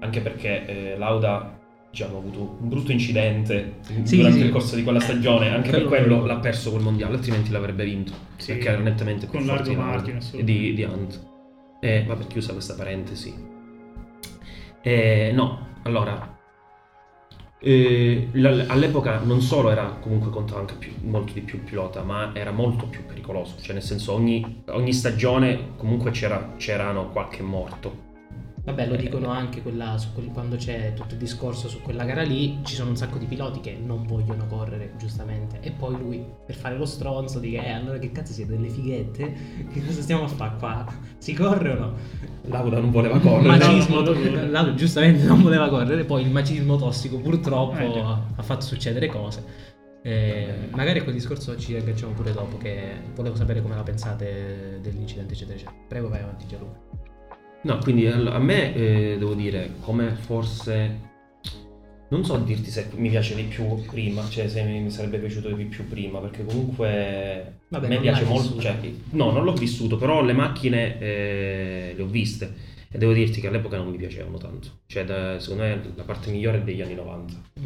[0.01, 1.56] anche perché eh, Lauda
[1.97, 4.45] diciamo, ha avuto un brutto incidente sì, durante sì.
[4.45, 7.85] il corso di quella stagione, anche quello per quello l'ha perso quel mondiale, altrimenti l'avrebbe
[7.85, 9.75] vinto, sì, perché era nettamente più forte
[10.33, 11.25] di, di, di Hunt.
[11.81, 13.35] E vabbè, chiusa questa parentesi.
[14.83, 16.39] E, no, allora,
[17.59, 18.29] eh,
[18.67, 22.51] all'epoca non solo era comunque contava anche più, molto di più il pilota, ma era
[22.51, 23.57] molto più pericoloso.
[23.59, 28.05] Cioè, nel senso, ogni, ogni stagione comunque c'era, c'erano qualche morto.
[28.67, 32.59] Vabbè, lo dicono anche quella, quel, quando c'è tutto il discorso su quella gara lì,
[32.65, 35.61] ci sono un sacco di piloti che non vogliono correre, giustamente.
[35.61, 39.35] E poi lui, per fare lo stronzo, dice, eh, allora che cazzo siete delle fighette?
[39.73, 40.85] Che cosa stiamo a fare qua?
[41.19, 41.95] Si corre o no?
[42.47, 43.57] Lauda non voleva correre.
[43.57, 44.13] Macismo, no,
[44.51, 49.45] Lauda giustamente non voleva correre, poi il macismo tossico purtroppo eh, ha fatto succedere cose.
[50.03, 54.81] Eh, magari a quel discorso ci agganciamo pure dopo, che volevo sapere come la pensate
[54.83, 55.77] dell'incidente, eccetera, eccetera.
[55.87, 57.06] Prego, vai avanti Gianluca.
[57.67, 61.15] No, quindi a me eh, devo dire, come forse...
[62.09, 65.65] Non so dirti se mi piace di più prima, cioè se mi sarebbe piaciuto di
[65.65, 68.61] più prima, perché comunque Vabbè, a me piace molto...
[68.61, 68.79] Cioè,
[69.11, 72.55] no, non l'ho vissuto, però le macchine eh, le ho viste
[72.89, 74.69] e devo dirti che all'epoca non mi piacevano tanto.
[74.87, 77.35] Cioè, da, secondo me la parte migliore è degli anni 90.
[77.59, 77.65] Mm.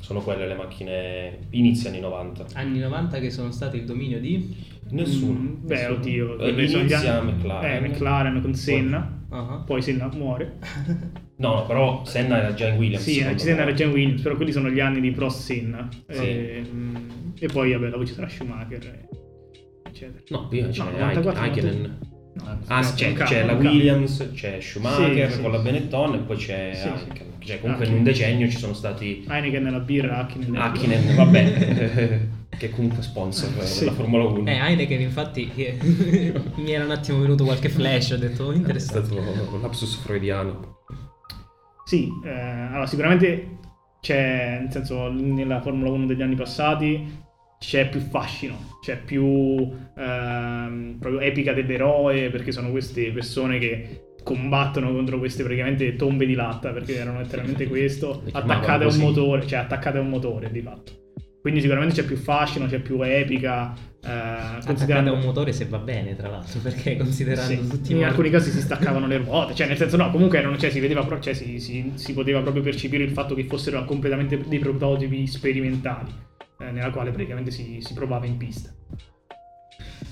[0.00, 2.46] Sono quelle le macchine inizi anni 90.
[2.54, 4.52] Anni 90 che sono stati il dominio di?
[4.88, 5.38] Nessuno.
[5.38, 5.94] Mm, beh, nessuno.
[5.94, 6.38] oddio.
[6.40, 7.84] Eh, inizia McLaren.
[7.84, 9.18] Eh, McLaren con Senna.
[9.30, 9.64] Uh-huh.
[9.64, 10.58] Poi Senna muore.
[11.40, 13.02] No, però Senna era già in Williams.
[13.02, 15.88] Sì, Senna era già in Williams, però quelli sono gli anni di Prost Senna.
[16.06, 16.20] Sì.
[16.20, 16.96] E, mm,
[17.38, 19.08] e, poi, vabbè, dopo ci sarà Schumacher,
[19.82, 20.22] eccetera.
[20.28, 21.98] No, prima c'è no, Aikinen.
[22.44, 26.72] No, ah, c'è, c'è la Williams, c'è Schumacher sì, con la Benetton e poi c'è
[26.74, 27.26] sì, Heineken.
[27.38, 30.56] Cioè, comunque in un decennio ci sono stati Heineken nella birra, Hakkinen.
[30.56, 32.20] Hakkinen, vabbè.
[32.60, 33.80] che è comunque sponsor sì.
[33.80, 34.50] della Formula 1.
[34.50, 35.50] Eh, Heineken infatti
[36.56, 38.98] mi era un attimo venuto qualche flash, ho detto oh, interessante.
[38.98, 40.78] È stato un lapsus freudiano.
[41.84, 43.58] Sì, eh, allora sicuramente
[44.00, 47.19] c'è, nel senso, nella Formula 1 degli anni passati
[47.62, 54.90] c'è più fascino, c'è più ehm, proprio epica dell'eroe, perché sono queste persone che combattono
[54.90, 59.58] contro queste praticamente tombe di latta, perché erano letteralmente questo, attaccate a un motore, cioè
[59.58, 60.92] attaccate a un motore di fatto.
[61.42, 63.74] Quindi sicuramente c'è più fascino, c'è più epica.
[64.02, 68.10] Eh, considerando un motore se va bene, tra l'altro, perché considerando sì, tutti in morti...
[68.10, 71.06] alcuni casi si staccavano le ruote, cioè nel senso no, comunque erano, cioè, si, vedeva,
[71.20, 76.10] cioè, si, si, si, poteva proprio percepire il fatto che fossero completamente dei prototipi sperimentali,
[76.60, 78.70] eh, nella quale praticamente si, si provava in pista.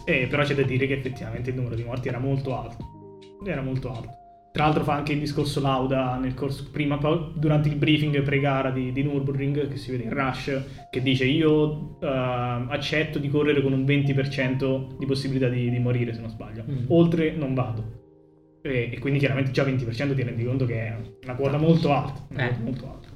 [0.05, 3.39] E, però c'è da dire che effettivamente il numero di morti era molto alto.
[3.45, 4.17] Era molto alto.
[4.51, 6.97] Tra l'altro fa anche il discorso Lauda nel corso, prima,
[7.35, 11.99] durante il briefing pre-gara di, di Nürburgring, che si vede in Rush, che dice io
[12.01, 16.65] uh, accetto di correre con un 20% di possibilità di, di morire, se non sbaglio.
[16.69, 16.85] Mm.
[16.89, 18.61] Oltre non vado.
[18.63, 22.27] E, e, quindi chiaramente già 20% ti rendi conto che è una quota molto alta.
[22.31, 22.57] Una eh.
[22.61, 23.09] molto alta.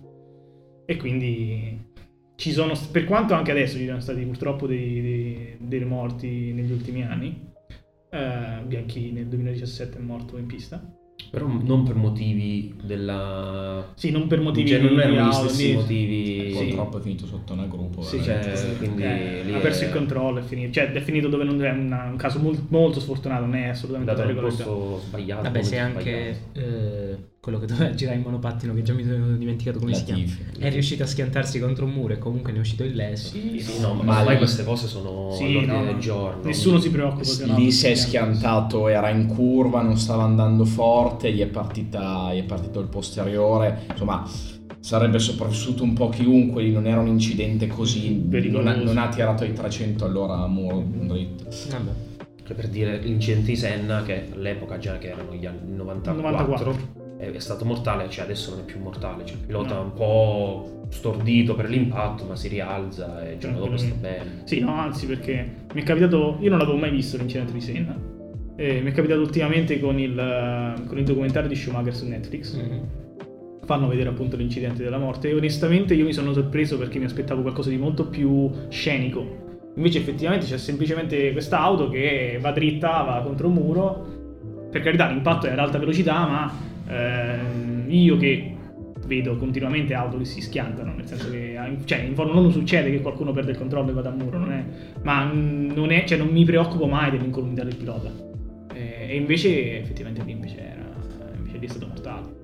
[0.85, 1.91] E quindi
[2.51, 7.05] sono, per quanto anche adesso ci siano stati purtroppo dei, dei, dei morti negli ultimi
[7.05, 7.53] anni,
[8.11, 11.01] uh, Bianchi nel 2017 è morto in pista
[11.33, 13.93] però non per motivi della...
[13.95, 14.69] Sì, non per motivi...
[14.69, 15.73] Cioè non erano gli stessi di...
[15.73, 16.55] motivi...
[16.55, 16.65] Sì.
[16.67, 18.03] Purtroppo è finito sotto una gruppo.
[18.03, 19.87] Sì, cioè, quindi eh, ha perso è...
[19.87, 20.73] il controllo, è finito.
[20.73, 24.15] Cioè è finito dove non è una, un caso molto, molto, sfortunato, non è assolutamente...
[24.15, 25.43] Dato il posto sbagliato.
[25.43, 26.41] Vabbè, se anche...
[26.53, 30.29] Eh, quello che doveva girare in monopattino, che già mi sono dimenticato come Latif.
[30.29, 30.65] si chiama.
[30.65, 33.31] È riuscito a schiantarsi contro un muro e comunque ne è uscito illeso.
[33.31, 36.45] Sì, sì no, ma, ma ormai queste cose sono sì, all'ordine no, del giorno.
[36.45, 37.45] Nessuno si preoccupa.
[37.57, 42.39] Lì si è schiantato, era in curva, non stava andando forte, gli è, partita, gli
[42.39, 43.87] è partito il posteriore.
[43.91, 44.25] Insomma,
[44.79, 49.43] sarebbe sopravvissuto un po' chiunque, non era un incidente così, non ha, non ha, tirato
[49.43, 51.47] ai 300 allora a muro dritto.
[51.71, 51.91] Vabbè.
[52.55, 57.01] Per dire l'incidente di Senna, che all'epoca già che erano gli anni 94, 94.
[57.31, 59.81] È, stato mortale, cioè adesso non è più mortale, cioè il pilota no.
[59.81, 64.43] è un po' stordito per l'impatto, ma si rialza e il giorno dopo sta bene.
[64.43, 67.97] Sì, no, anzi perché mi è capitato, io non l'avevo mai visto l'incidente di Senna,
[68.57, 72.57] e mi è capitato ultimamente con il, con il documentario di Schumacher su Netflix.
[72.57, 72.83] Mm-hmm
[73.65, 77.43] fanno vedere appunto l'incidente della morte e onestamente io mi sono sorpreso perché mi aspettavo
[77.43, 79.71] qualcosa di molto più scenico.
[79.77, 84.07] Invece effettivamente c'è semplicemente questa auto che va dritta, va contro un muro.
[84.71, 86.53] Per carità l'impatto è ad alta velocità, ma
[86.89, 88.57] ehm, io che
[89.07, 93.01] vedo continuamente auto che si schiantano, nel senso che cioè, in Formula 1 succede che
[93.01, 94.65] qualcuno perde il controllo e va da muro, non è,
[95.03, 98.11] ma non, è, cioè, non mi preoccupo mai dell'incolumità del pilota.
[98.73, 100.87] E, e invece effettivamente lì invece, era,
[101.37, 102.41] invece lì è stato mortale.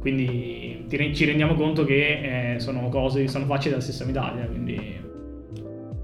[0.00, 4.98] Quindi ci rendiamo conto che eh, sono cose, sono facce della stessa medaglia, quindi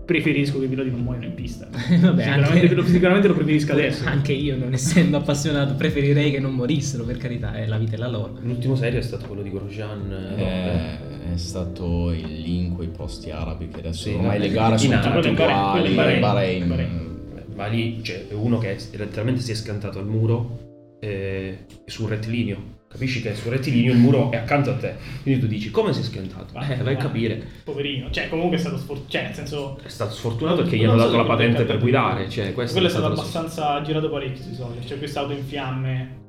[0.06, 1.66] preferisco che i piloti non muoiano in pista.
[1.68, 2.86] Vabbè, sicuramente, anche...
[2.86, 4.06] sicuramente, lo preferisco adesso.
[4.06, 7.98] Anche io, non essendo appassionato, preferirei che non morissero, per carità, è la vita e
[7.98, 8.38] la loro.
[8.40, 10.34] L'ultimo serie è stato quello di Grosjean.
[10.36, 15.00] Eh, è stato il link i posti arabi che adesso sì, ormai le gare sono
[15.00, 15.94] tutte uguali.
[15.94, 16.20] Bahrain.
[16.20, 16.68] Bahrain.
[16.68, 17.14] Bahrain.
[17.54, 23.20] Ma lì c'è uno che letteralmente si è scantato al muro eh, sul rettilineo capisci
[23.20, 24.96] che sul rettilineo il muro è accanto a te.
[25.22, 26.58] Quindi tu dici come si è schiantato?
[26.58, 27.46] Eh, vai a capire.
[27.62, 29.78] Poverino, cioè comunque è stato sfortunato, cioè nel senso...
[29.82, 32.90] È stato sfortunato perché gli hanno dato la patente per guidare, cioè questo Quello è
[32.90, 36.24] stato, abbastanza girato parecchio sui soldi, cioè questa auto in fiamme.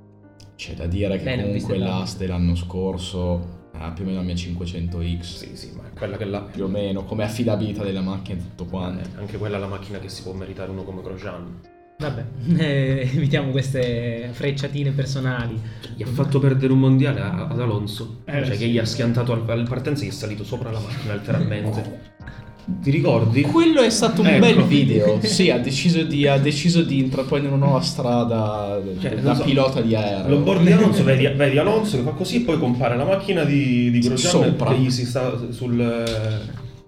[0.56, 4.34] C'è da dire che Bene, comunque l'As dell'anno scorso ha più o meno la mia
[4.34, 5.22] 500X.
[5.22, 6.42] Sì, sì, ma è quella che l'ha...
[6.42, 9.08] Più o meno, come affidabilità della macchina e tutto quanto.
[9.08, 11.76] Eh, anche quella è la macchina che si può meritare uno come Grosjean.
[12.00, 12.26] Vabbè,
[12.62, 15.60] eh, evitiamo queste frecciatine personali.
[15.96, 18.22] Gli ha fatto perdere un mondiale ad Alonso.
[18.26, 18.60] Eh, cioè, sì.
[18.60, 22.16] che gli ha schiantato al, partenza e gli è salito sopra la macchina letteralmente.
[22.68, 23.44] Ti ricordi?
[23.44, 24.46] Quello è stato un ecco.
[24.46, 25.20] bel video.
[25.24, 29.82] sì, ha deciso, di, ha deciso di intraprendere una nuova strada cioè, da so, pilota
[29.82, 30.28] di aereo.
[30.28, 33.90] L'onboard di Alonso, vedi, vedi, Alonso che fa così e poi compare la macchina di,
[33.90, 35.80] di Grosjean che gli si sta sul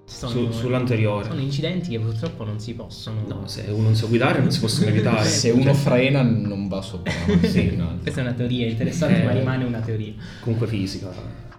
[0.09, 1.29] sono, Su, sull'anteriore.
[1.29, 3.23] Sono incidenti che purtroppo non si possono.
[3.27, 5.23] No, se uno non sa guidare non si possono evitare.
[5.23, 7.11] se uno frena non va sopra.
[7.47, 10.13] sì, Questa è una teoria interessante, eh, ma rimane una teoria.
[10.41, 11.11] Comunque fisica.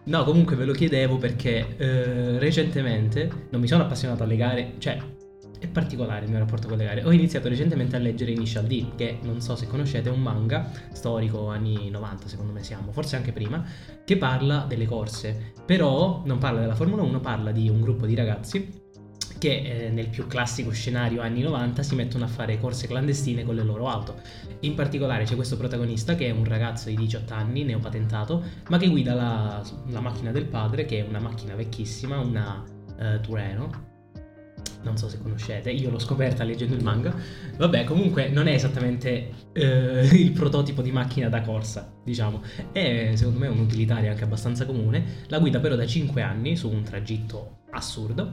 [0.02, 4.98] No, comunque ve lo chiedevo perché eh, recentemente non mi sono appassionato alle gare, cioè
[5.61, 7.05] è particolare il mio rapporto con le gare.
[7.05, 10.70] Ho iniziato recentemente a leggere Initial D, che non so se conoscete, è un manga
[10.92, 13.62] storico anni 90, secondo me siamo, forse anche prima,
[14.05, 15.53] che parla delle corse.
[15.64, 18.88] Però non parla della Formula 1, parla di un gruppo di ragazzi
[19.38, 23.55] che eh, nel più classico scenario anni 90 si mettono a fare corse clandestine con
[23.55, 24.20] le loro auto.
[24.61, 28.88] In particolare c'è questo protagonista che è un ragazzo di 18 anni, neopatentato, ma che
[28.88, 32.62] guida la, la macchina del padre, che è una macchina vecchissima, una
[32.99, 33.89] uh, Tureno,
[34.83, 37.14] non so se conoscete, io l'ho scoperta leggendo il manga.
[37.57, 42.42] Vabbè, comunque non è esattamente eh, il prototipo di macchina da corsa, diciamo.
[42.73, 45.25] È secondo me un'utilitaria anche abbastanza comune.
[45.29, 48.33] La guida però da 5 anni su un tragitto assurdo.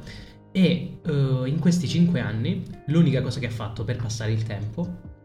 [0.51, 5.15] E uh, in questi 5 anni l'unica cosa che ha fatto per passare il tempo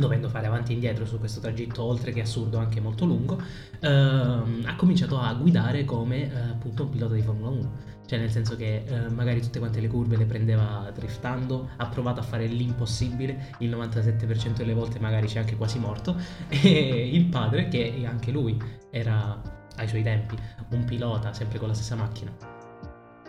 [0.00, 3.40] dovendo fare avanti e indietro su questo tragitto, oltre che assurdo anche molto lungo,
[3.80, 7.72] ehm, ha cominciato a guidare come eh, appunto un pilota di Formula 1.
[8.10, 12.18] Cioè nel senso che eh, magari tutte quante le curve le prendeva driftando, ha provato
[12.18, 16.16] a fare l'impossibile, il 97% delle volte magari c'è anche quasi morto,
[16.50, 19.40] e il padre, che anche lui era
[19.76, 20.36] ai suoi tempi
[20.70, 22.36] un pilota, sempre con la stessa macchina,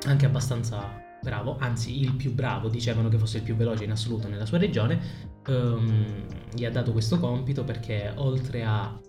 [0.08, 4.28] anche abbastanza bravo, anzi il più bravo, dicevano che fosse il più veloce in assoluto
[4.30, 5.00] nella sua regione,
[5.46, 9.00] um, gli ha dato questo compito perché oltre a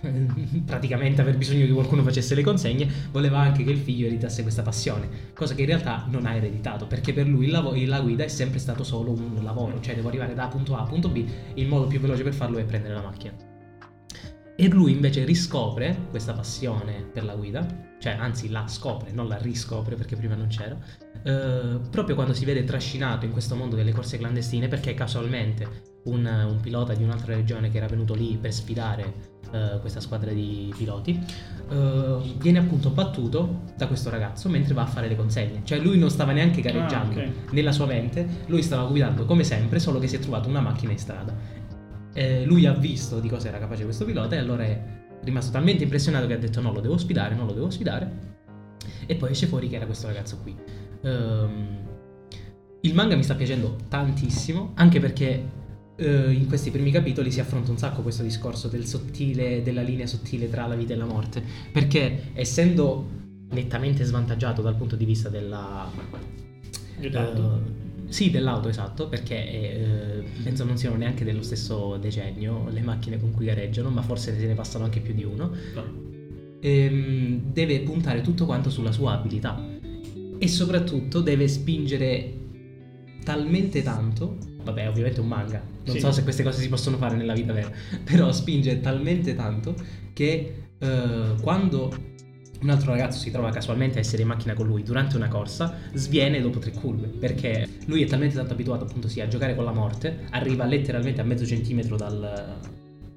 [0.64, 4.62] praticamente aver bisogno che qualcuno facesse le consegne, voleva anche che il figlio ereditasse questa
[4.62, 8.28] passione, cosa che in realtà non ha ereditato, perché per lui lav- la guida è
[8.28, 11.66] sempre stato solo un lavoro, cioè devo arrivare da punto A a punto B, il
[11.66, 13.34] modo più veloce per farlo è prendere la macchina.
[14.60, 17.64] E lui invece riscopre questa passione per la guida,
[18.00, 20.76] cioè anzi la scopre, non la riscopre perché prima non c'era,
[21.22, 26.24] eh, proprio quando si vede trascinato in questo mondo delle corse clandestine perché casualmente un,
[26.24, 30.72] un pilota di un'altra regione che era venuto lì per sfidare eh, questa squadra di
[30.76, 31.18] piloti
[31.70, 35.98] eh, viene appunto battuto da questo ragazzo mentre va a fare le consegne, cioè lui
[35.98, 37.32] non stava neanche gareggiando ah, okay.
[37.50, 40.92] nella sua mente, lui stava guidando come sempre, solo che si è trovato una macchina
[40.92, 41.58] in strada
[42.18, 44.82] eh, lui ha visto di cosa era capace questo pilota e allora è
[45.22, 48.26] rimasto talmente impressionato che ha detto no, lo devo sfidare, non lo devo sfidare.
[49.06, 50.56] E poi esce fuori che era questo ragazzo qui.
[51.02, 51.78] Um,
[52.80, 55.48] il manga mi sta piacendo tantissimo, anche perché
[55.96, 60.06] uh, in questi primi capitoli si affronta un sacco questo discorso del sottile, della linea
[60.06, 61.42] sottile tra la vita e la morte.
[61.72, 63.16] Perché essendo
[63.50, 65.90] nettamente svantaggiato dal punto di vista della...
[66.98, 67.62] Dell'auto.
[67.64, 73.20] eh, sì, dell'auto, esatto, perché eh, penso non siano neanche dello stesso decennio le macchine
[73.20, 75.50] con cui gareggiano, ma forse se ne passano anche più di uno.
[75.74, 76.06] No.
[76.60, 79.67] Ehm, deve puntare tutto quanto sulla sua abilità
[80.38, 82.34] e soprattutto deve spingere
[83.24, 84.36] talmente tanto.
[84.62, 85.62] Vabbè, ovviamente è un manga.
[85.84, 86.00] Non Sì.
[86.00, 87.70] so se queste cose si possono fare nella vita vera.
[88.04, 89.74] Però spinge talmente tanto
[90.12, 91.92] che eh, quando
[92.60, 95.74] un altro ragazzo si trova casualmente a essere in macchina con lui durante una corsa,
[95.94, 97.06] sviene dopo tre curve.
[97.06, 101.20] Perché lui è talmente tanto abituato appunto sì, a giocare con la morte, arriva letteralmente
[101.20, 102.58] a mezzo centimetro dal,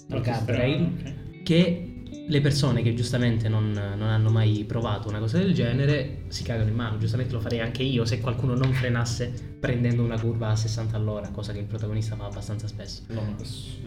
[0.07, 1.43] dal guardrail Ok.
[1.43, 1.90] che
[2.27, 6.69] le persone che giustamente non, non hanno mai provato una cosa del genere si cagano
[6.69, 6.97] in mano.
[6.97, 11.27] Giustamente lo farei anche io se qualcuno non frenasse prendendo una curva a 60 all'ora,
[11.29, 13.01] cosa che il protagonista fa abbastanza spesso.
[13.10, 13.36] No,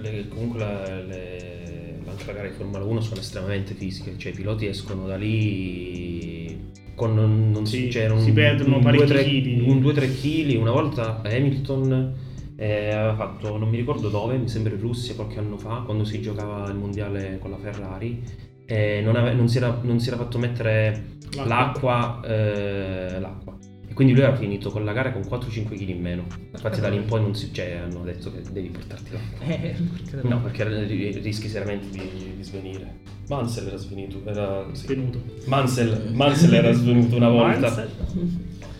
[0.01, 4.35] le- comunque la- le- anche le gare di Formula 1 sono estremamente fisiche, cioè i
[4.35, 9.25] piloti escono da lì con non, non Sì, cioè, un- si perdono un parecchi 2-3
[9.25, 9.69] chili.
[9.69, 12.15] Un 2-3 kg, una volta Hamilton
[12.57, 16.05] eh, aveva fatto, non mi ricordo dove, mi sembra in Russia qualche anno fa, quando
[16.05, 18.23] si giocava il mondiale con la Ferrari,
[18.67, 21.13] e non, ave- non si, era, non si era fatto mettere
[21.45, 23.57] l'acqua, eh, l'acqua.
[23.87, 26.25] E quindi lui era finito con la gara con 4-5 kg in meno.
[26.53, 29.47] Infatti da lì in poi non si, cioè, hanno detto che devi portarti l'acqua.
[29.47, 29.75] Eh,
[30.23, 33.01] No, perché ri- rischi seriamente di, di svenire.
[33.29, 34.23] Mansell era svenuto.
[34.25, 34.87] Era, sì.
[34.87, 35.23] Svenuto.
[35.47, 37.87] Mansell, Mansell era svenuto una volta.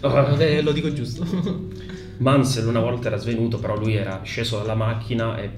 [0.01, 0.43] Ah.
[0.43, 1.25] Eh, lo dico giusto.
[2.25, 5.51] Mansell una volta era svenuto, però lui era sceso dalla macchina e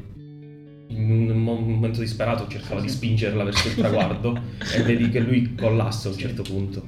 [0.89, 4.37] in un mo- momento disperato cercava di spingerla verso il traguardo
[4.75, 6.83] e vedi che lui collassa a un certo punto.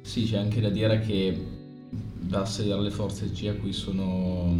[0.00, 1.36] Sì, c'è anche da dire che
[2.20, 4.56] basta vedere le forze G a cui sono,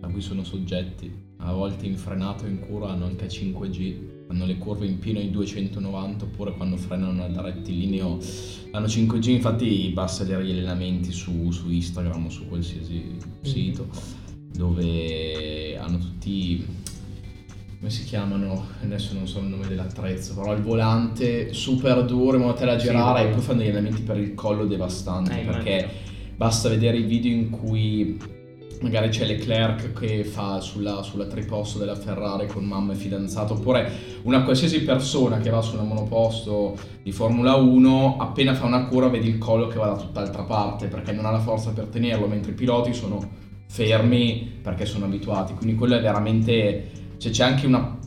[0.00, 1.12] a cui sono soggetti.
[1.38, 5.30] A volte in frenato in curva hanno anche 5G, hanno le curve in pieno ai
[5.30, 8.18] 290 oppure quando frenano da rettilineo
[8.72, 9.28] hanno 5G.
[9.30, 13.88] Infatti basta vedere gli allenamenti su, su Instagram o su qualsiasi sito
[14.52, 16.82] dove hanno tutti
[17.78, 18.66] come si chiamano?
[18.82, 22.78] Adesso non so il nome dell'attrezzo, però il volante super duro in modo tale da
[22.78, 23.34] Sì, girare e quello.
[23.36, 25.90] poi fanno degli allenamenti per il collo devastanti Eh, perché immagino.
[26.36, 28.16] basta vedere i video in cui
[28.80, 33.90] magari c'è Leclerc che fa sulla, sulla triposto della Ferrari con mamma e fidanzato oppure
[34.22, 39.08] una qualsiasi persona che va su una monoposto di Formula 1 appena fa una curva
[39.08, 42.26] vedi il collo che va da tutt'altra parte perché non ha la forza per tenerlo
[42.26, 45.54] mentre i piloti sono fermi perché sono abituati.
[45.54, 47.98] Quindi quello è veramente cioè c'è anche una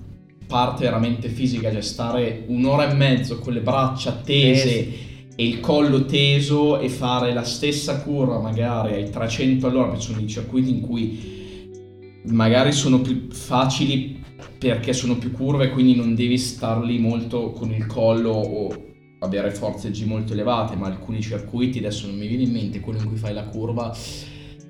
[0.47, 5.06] parte veramente fisica cioè stare un'ora e mezzo con le braccia tese
[5.39, 10.17] e il collo teso e fare la stessa curva magari ai 300 all'ora perché sono
[10.17, 14.19] dei circuiti in cui magari sono più facili
[14.57, 18.85] perché sono più curve quindi non devi star lì molto con il collo o
[19.19, 22.99] avere forze G molto elevate ma alcuni circuiti adesso non mi viene in mente quello
[22.99, 23.95] in cui fai la curva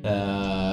[0.02, 0.10] eh,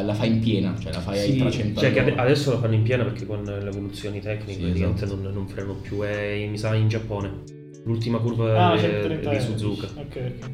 [0.05, 2.75] la fai in piena cioè la fai ai Sì, 300 cioè ade- adesso lo fanno
[2.75, 5.15] in piena perché con le evoluzioni tecniche Sì, esatto.
[5.15, 6.01] non, non frenano più.
[6.03, 7.63] È, mi sa in Giappone.
[7.85, 9.41] L'ultima curva Ah, 130 di.
[9.41, 9.87] Suzuka.
[9.97, 10.51] Ok, ok.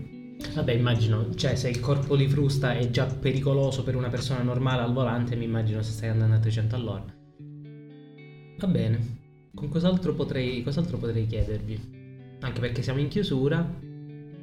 [0.54, 4.82] Vabbè, immagino, cioè se il corpo li frusta è già pericoloso per una persona normale
[4.82, 7.04] al volante, mi immagino se stai andando a 300 all'ora.
[8.58, 9.18] Va bene.
[9.54, 12.36] Con cos'altro potrei, cos'altro potrei chiedervi?
[12.40, 13.78] Anche perché siamo in chiusura.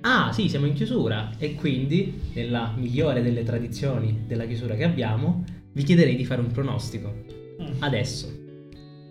[0.02, 5.44] Ah, sì, siamo in chiusura e quindi, nella migliore delle tradizioni della chiusura che abbiamo,
[5.74, 7.12] vi chiederei di fare un pronostico.
[7.62, 7.66] Mm.
[7.82, 8.37] Adesso.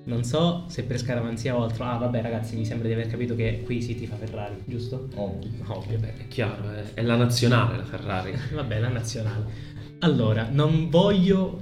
[0.06, 1.84] Non so se per scaramanzia o altro.
[1.84, 5.08] Ah, vabbè, ragazzi, mi sembra di aver capito che qui si tifa Ferrari, giusto?
[5.16, 5.50] Ovvio.
[5.66, 5.98] Ovvio.
[5.98, 8.32] Beh, è chiaro, è, è la nazionale la Ferrari.
[8.54, 9.74] Vabbè, la nazionale.
[10.00, 11.60] Allora, non voglio,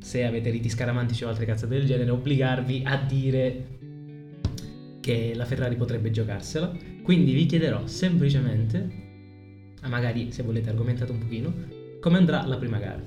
[0.00, 3.66] se avete riti scaramantici o altre cazzate del genere, obbligarvi a dire
[5.00, 6.70] che la Ferrari potrebbe giocarsela.
[7.02, 8.90] Quindi vi chiederò semplicemente,
[9.80, 11.54] ah, magari se volete argomentate un pochino,
[12.00, 13.02] come andrà la prima gara.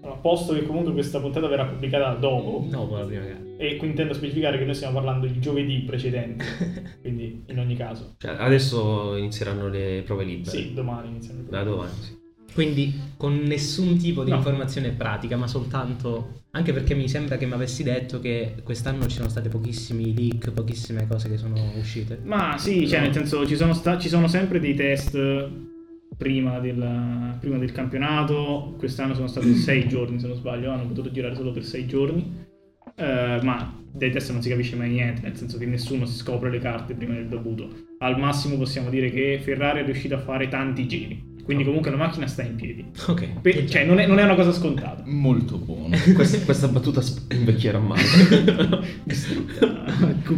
[0.00, 3.45] Allora, posto che comunque questa puntata verrà pubblicata dopo, Dopo la prima gara.
[3.58, 6.44] E qui intendo specificare che noi stiamo parlando di giovedì precedente,
[7.00, 8.14] quindi in ogni caso.
[8.18, 10.50] Cioè, adesso inizieranno le prove libere.
[10.50, 11.42] Sì, domani iniziamo.
[11.48, 12.14] Da domani, sì.
[12.52, 14.36] Quindi con nessun tipo di No.
[14.36, 16.44] informazione pratica, ma soltanto...
[16.52, 20.52] Anche perché mi sembra che mi avessi detto che quest'anno ci sono state pochissimi leak,
[20.52, 22.18] pochissime cose che sono uscite.
[22.24, 25.18] Ma sì, cioè nel senso ci sono, sta- ci sono sempre dei test
[26.16, 31.10] prima del, prima del campionato, quest'anno sono stati sei giorni se non sbaglio, hanno potuto
[31.10, 32.46] girare solo per sei giorni,
[32.96, 36.50] Eh, ma dai test non si capisce mai niente, nel senso che nessuno si scopre
[36.50, 37.68] le carte prima del dovuto.
[37.98, 41.96] Al massimo possiamo dire che Ferrari è riuscita a fare tanti giri, quindi comunque la
[41.96, 42.84] macchina sta in piedi.
[43.06, 43.40] Ok.
[43.40, 45.02] Per- cioè non è, non è una cosa scontata.
[45.06, 48.02] molto buono Questa, questa battuta sp- invecchierà male.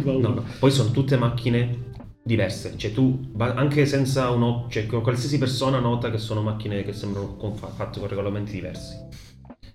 [0.03, 0.43] No, no.
[0.59, 1.87] Poi sono tutte macchine
[2.23, 2.73] diverse.
[2.77, 7.37] Cioè tu, anche senza un occhio, cioè qualsiasi persona nota che sono macchine che sembrano
[7.75, 8.95] fatte con regolamenti diversi.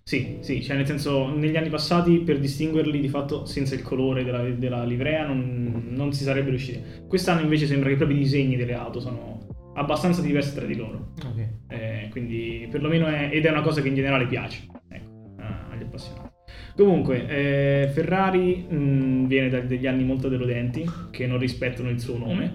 [0.07, 4.23] Sì, sì, cioè nel senso negli anni passati per distinguerli di fatto senza il colore
[4.23, 6.83] della, della livrea non, non, si sarebbe riusciti.
[7.09, 9.47] Quest'anno invece sembra che proprio i disegni delle auto sono
[9.77, 11.13] abbastanza diversi tra di loro.
[11.27, 11.49] Okay.
[11.69, 15.37] Eh, quindi perlomeno è, ed è una cosa che in generale piace ecco,
[15.71, 16.33] agli appassionati.
[16.77, 21.99] Comunque, eh, Ferrari mh, mm, viene da degli anni molto deludenti che non rispettano il
[21.99, 22.55] suo nome.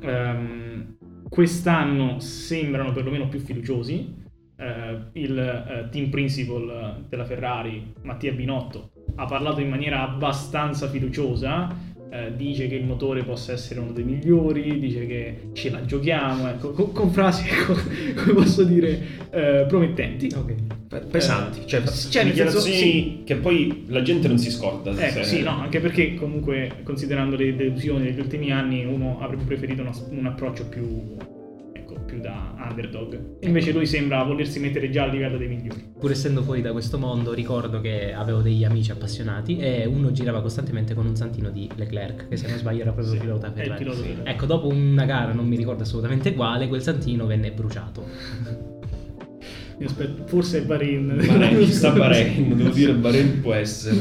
[0.00, 0.96] Um,
[1.28, 4.19] quest'anno sembrano perlomeno più fiduciosi
[5.12, 11.88] il eh, team principal della Ferrari, Mattia Binotto, ha parlato in maniera abbastanza fiduciosa.
[12.12, 16.48] Eh, dice che il motore possa essere uno dei migliori, dice che ce la giochiamo,
[16.48, 17.74] ecco, con, con frasi, ecco,
[18.16, 19.00] come posso dire,
[19.30, 20.28] eh, promettenti.
[20.34, 20.56] Okay.
[21.08, 23.22] Pesanti, cioè, cioè dichiarazioni sì.
[23.24, 24.90] che poi la gente non si scorda.
[24.90, 29.82] Ecco, sì, no, anche perché comunque considerando le delusioni degli ultimi anni uno avrebbe preferito
[29.82, 31.16] uno, un approccio più
[32.20, 33.38] da underdog.
[33.40, 35.92] Invece lui sembra volersi mettere già a livello dei migliori.
[35.98, 40.40] Pur essendo fuori da questo mondo, ricordo che avevo degli amici appassionati e uno girava
[40.42, 43.84] costantemente con un santino di Leclerc, che se non sbaglio era proprio sì, pilota Ferrari.
[43.84, 44.04] Pilota.
[44.24, 48.04] Ecco, dopo una gara, non mi ricordo assolutamente quale, quel santino venne bruciato.
[49.78, 51.06] Mi aspetto, forse è Bahrain.
[51.26, 53.98] Bahrain, sta Bahrain, devo dire Bahrain può essere.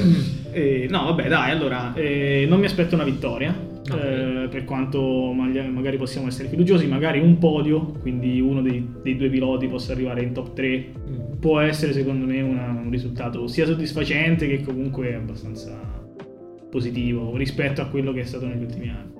[0.51, 4.43] Eh, no, vabbè, dai, allora, eh, non mi aspetto una vittoria Okay.
[4.43, 9.29] Eh, per quanto magari possiamo essere fiduciosi, magari un podio, quindi uno dei, dei due
[9.29, 11.39] piloti possa arrivare in top 3, mm.
[11.39, 15.77] può essere secondo me una, un risultato sia soddisfacente che comunque abbastanza
[16.69, 19.13] positivo rispetto a quello che è stato negli ultimi anni.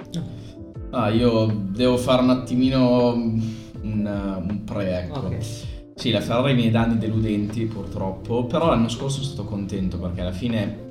[0.92, 3.42] Ah, io devo fare un attimino un,
[3.82, 5.20] un pre, ecco.
[5.20, 5.40] Okay.
[5.96, 10.22] Sì, la Ferrari mi dà danni deludenti purtroppo, però l'anno scorso sono stato contento perché
[10.22, 10.88] alla fine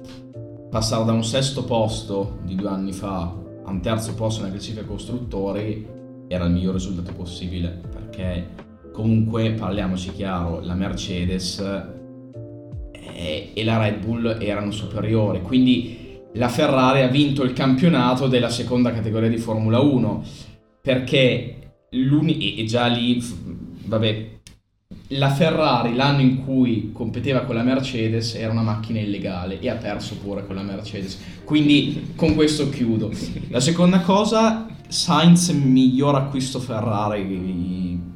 [0.70, 3.34] passare da un sesto posto di due anni fa
[3.68, 5.86] a un terzo posto nella classifica costruttori
[6.26, 8.48] era il miglior risultato possibile perché
[8.92, 11.58] comunque parliamoci chiaro la Mercedes
[12.92, 15.42] e, e la Red Bull erano superiori.
[15.42, 20.24] Quindi la Ferrari ha vinto il campionato della seconda categoria di Formula 1
[20.80, 21.54] perché
[21.90, 23.22] l'uni e già lì
[23.84, 24.37] vabbè
[25.12, 29.76] la Ferrari l'anno in cui competeva con la Mercedes era una macchina illegale e ha
[29.76, 31.18] perso pure con la Mercedes.
[31.44, 33.10] Quindi con questo chiudo.
[33.48, 38.06] La seconda cosa, Sainz miglior acquisto Ferrari.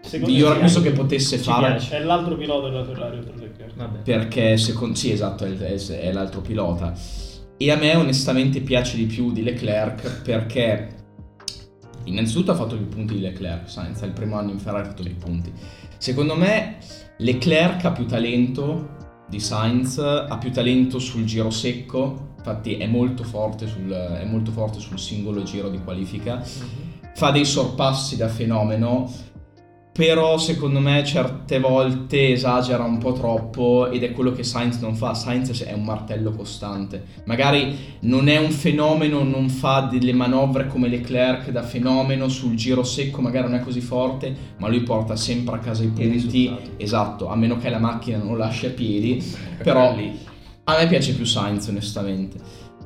[0.00, 1.74] Secondo miglior acquisto che potesse fare.
[1.74, 1.96] Piace.
[1.96, 3.34] È l'altro pilota della Ferrari oltre.
[4.04, 6.94] Perché secondo sì, esatto, è, è l'altro pilota.
[7.56, 10.94] E a me onestamente piace di più di Leclerc perché
[12.04, 14.90] innanzitutto ha fatto più punti di Leclerc, Sainz, è il primo anno in Ferrari ha
[14.90, 15.52] fatto più punti.
[15.98, 16.78] Secondo me
[17.18, 18.94] Leclerc ha più talento
[19.28, 24.52] di Sainz, ha più talento sul giro secco, infatti è molto forte sul, è molto
[24.52, 27.12] forte sul singolo giro di qualifica, mm-hmm.
[27.14, 29.10] fa dei sorpassi da fenomeno
[29.96, 34.94] però secondo me certe volte esagera un po' troppo ed è quello che Sainz non
[34.94, 35.14] fa.
[35.14, 37.02] Sainz è un martello costante.
[37.24, 42.84] Magari non è un fenomeno, non fa delle manovre come Leclerc da fenomeno sul giro
[42.84, 46.54] secco, magari non è così forte, ma lui porta sempre a casa i punti.
[46.76, 49.24] Esatto, a meno che la macchina non lo lasci a piedi.
[49.62, 49.94] Però
[50.64, 52.36] a me piace più Sainz onestamente.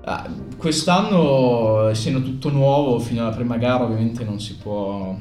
[0.07, 5.19] Uh, quest'anno, essendo tutto nuovo, fino alla prima gara ovviamente non si può...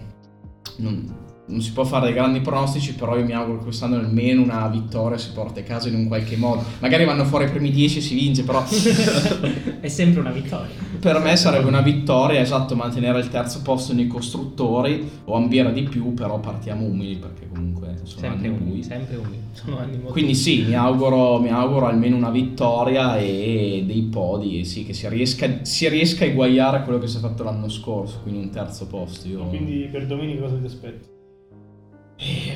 [0.77, 4.43] Non, non si può fare dei grandi pronostici, però io mi auguro che quest'anno almeno
[4.43, 6.64] una vittoria si porti a casa in un qualche modo.
[6.80, 8.64] Magari vanno fuori i primi 10 e si vince, però...
[9.82, 10.76] è sempre una vittoria.
[11.00, 15.84] Per me sarebbe una vittoria, esatto, mantenere il terzo posto nei costruttori o ambire di
[15.84, 18.84] più, però partiamo umili perché comunque sono sempre anni umili.
[18.84, 23.84] Sempre umili, sono anni molto Quindi sì, mi auguro, mi auguro, almeno una vittoria e
[23.88, 27.20] dei podi, e sì, che si riesca, si riesca a eguagliare quello che si è
[27.20, 29.28] fatto l'anno scorso, quindi un terzo posto.
[29.28, 29.45] Io...
[29.45, 31.18] Quindi per domenica cosa ti aspetti?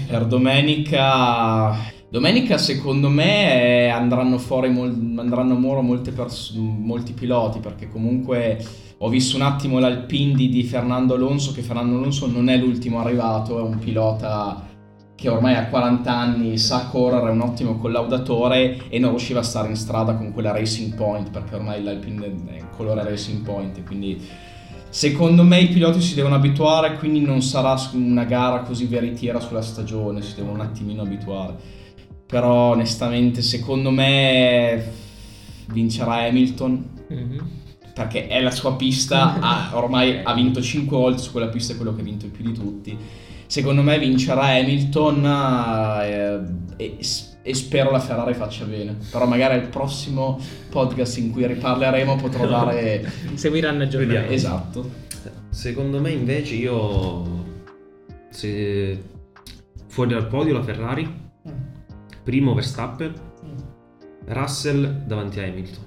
[0.07, 1.91] Per domenica...
[2.09, 5.15] Domenica secondo me andranno fuori mol...
[5.17, 5.81] andranno a muro
[6.13, 6.51] pers...
[6.51, 8.63] molti piloti perché comunque
[8.99, 13.57] ho visto un attimo l'Alpine di Fernando Alonso che Fernando Alonso non è l'ultimo arrivato,
[13.57, 14.63] è un pilota
[15.15, 19.43] che ormai ha 40 anni, sa correre, è un ottimo collaudatore e non riusciva a
[19.43, 24.21] stare in strada con quella Racing Point perché ormai l'Alpine è colore Racing Point quindi
[24.93, 29.63] Secondo me i piloti si devono abituare, quindi non sarà una gara così veritiera sulla
[29.63, 31.55] stagione, si devono un attimino abituare.
[32.27, 34.91] Però onestamente secondo me
[35.69, 36.89] vincerà Hamilton.
[37.11, 37.39] Mm-hmm.
[37.91, 41.75] Perché è la sua pista, ha, ormai ha vinto 5 volte su quella pista, è
[41.75, 42.95] quello che ha vinto più di tutti.
[43.47, 45.25] Secondo me vincerà Hamilton
[46.03, 46.41] eh,
[46.77, 46.97] e,
[47.45, 48.95] e spero la Ferrari faccia bene.
[49.11, 50.39] Però magari al prossimo
[50.69, 53.03] podcast in cui riparleremo potrò dare...
[53.35, 54.33] Seguiranno aggiornamenti.
[54.33, 54.89] Esatto.
[55.49, 57.43] Secondo me invece io
[58.29, 59.01] se
[59.87, 61.51] fuori dal podio la Ferrari, Mm.
[62.23, 63.13] primo Verstappen,
[63.45, 63.57] Mm.
[64.33, 65.83] Russell davanti a Hamilton.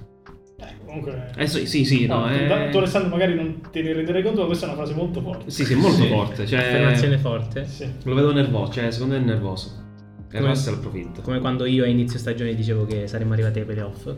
[0.59, 1.31] Eh, comunque...
[1.35, 4.41] Eh sì, sì, sì, no, No, eh, tu, Alessandro magari non te ne renderai conto,
[4.41, 5.49] ma questa è una frase molto forte.
[5.49, 6.07] Sì, sì, molto Sì.
[6.07, 7.65] forte, cioè Affermazione forte.
[7.65, 7.87] Sì.
[8.03, 9.85] lo vedo nervoso, cioè secondo me è nervoso.
[10.29, 11.21] E Come- Russell approfitta.
[11.21, 14.13] Come quando io a inizio stagione dicevo che saremmo arrivati ai playoff.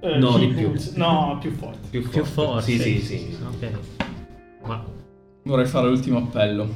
[0.00, 0.68] Eh, No, di più.
[0.68, 1.88] Bulls- No, più forte.
[1.90, 2.20] Più forte.
[2.20, 2.62] Più forte.
[2.62, 3.36] Sì, sì, sì.
[3.46, 3.70] Ok.
[4.66, 4.84] Ma
[5.44, 6.68] Vorrei fare l'ultimo appello.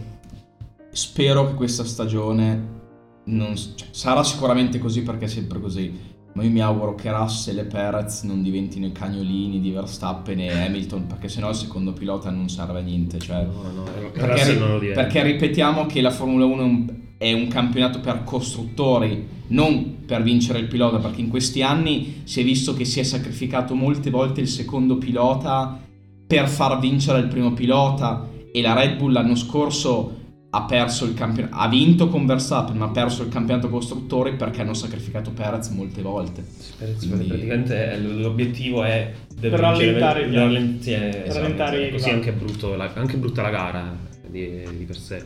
[0.92, 2.78] Spero che questa stagione
[3.24, 6.08] non cioè, sarà sicuramente così perché è sempre così.
[6.32, 10.64] Ma io mi auguro che Russell e Perez non diventino i cagnolini di Verstappen e
[10.64, 13.18] Hamilton, perché sennò il secondo pilota non serve a niente.
[13.18, 15.02] Cioè, No, no, perché, Russell ri- non lo diventa.
[15.02, 20.22] perché ripetiamo che la Formula 1 è un, è un campionato per costruttori, non per
[20.22, 24.08] vincere il pilota, perché in questi anni si è visto che si è sacrificato molte
[24.08, 25.78] volte il secondo pilota
[26.26, 30.16] per far vincere il primo pilota e la Red Bull l'anno scorso
[30.48, 34.62] ha perso il campionato, ha vinto con Verstappen ma ha perso il campionato costruttori perché
[34.62, 36.42] hanno sacrificato Perez molte volte.
[36.78, 40.36] Perez, Quindi- praticamente eh, l'obiettivo è rallentare altri.
[40.36, 43.94] rallent- sì, esatto, rallentare così anche, brutto la, anche brutta la gara
[44.26, 45.22] di, di per sé.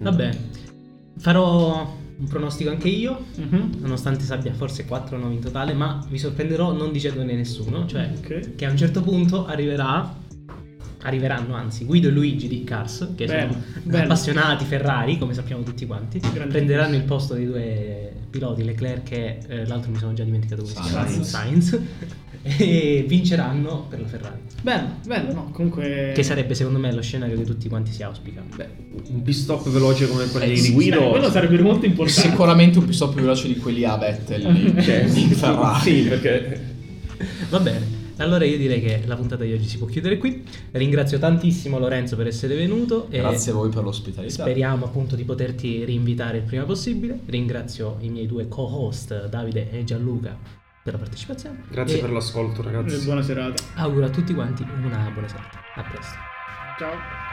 [0.00, 0.30] vabbè,
[1.18, 3.80] farò un pronostico anche io, Mhm.
[3.80, 8.54] nonostante sappia forse 4 nomi in totale, ma vi sorprenderò non dicendone nessuno, cioè Ok.
[8.56, 10.14] che a un certo punto arriverà
[11.06, 14.04] arriveranno anzi Guido e Luigi di Cars che Bello, sono bello.
[14.04, 16.48] appassionati Ferrari come sappiamo tutti quanti Grandi.
[16.52, 20.74] prenderanno il posto dei due piloti Leclerc e eh, l'altro mi sono già dimenticato come
[20.74, 21.78] si chiama Sainz.
[22.48, 26.12] E vinceranno per la Ferrari Bello, bello, no, comunque...
[26.14, 28.68] che sarebbe secondo me lo scenario che tutti quanti si auspicano Beh,
[29.08, 31.00] un pit stop veloce come quelli Eh, di sì, Guido.
[31.00, 32.20] beh, quello sarebbe molto importante.
[32.20, 34.42] Sicuramente un più veloce di quelli a Vettel
[34.80, 35.80] Cioè, in Ferrari.
[35.80, 36.60] Sì, perché
[37.48, 37.84] Va bene,
[38.18, 40.42] allora io direi che la puntata di oggi si può chiudere qui.
[40.72, 44.42] Ringrazio tantissimo Lorenzo per essere venuto e Grazie a voi per l'ospitalità.
[44.42, 47.20] speriamo appunto di poterti rinvitare il prima possibile.
[47.26, 50.36] Ringrazio i miei due co-host Davide e Gianluca
[50.82, 51.64] per la partecipazione.
[51.70, 53.04] grazie e per l'ascolto, ragazzi.
[53.04, 53.62] Buona serata.
[53.74, 55.58] Auguro a tutti quanti una buona serata.
[55.74, 56.14] A presto.
[56.78, 57.25] Ciao.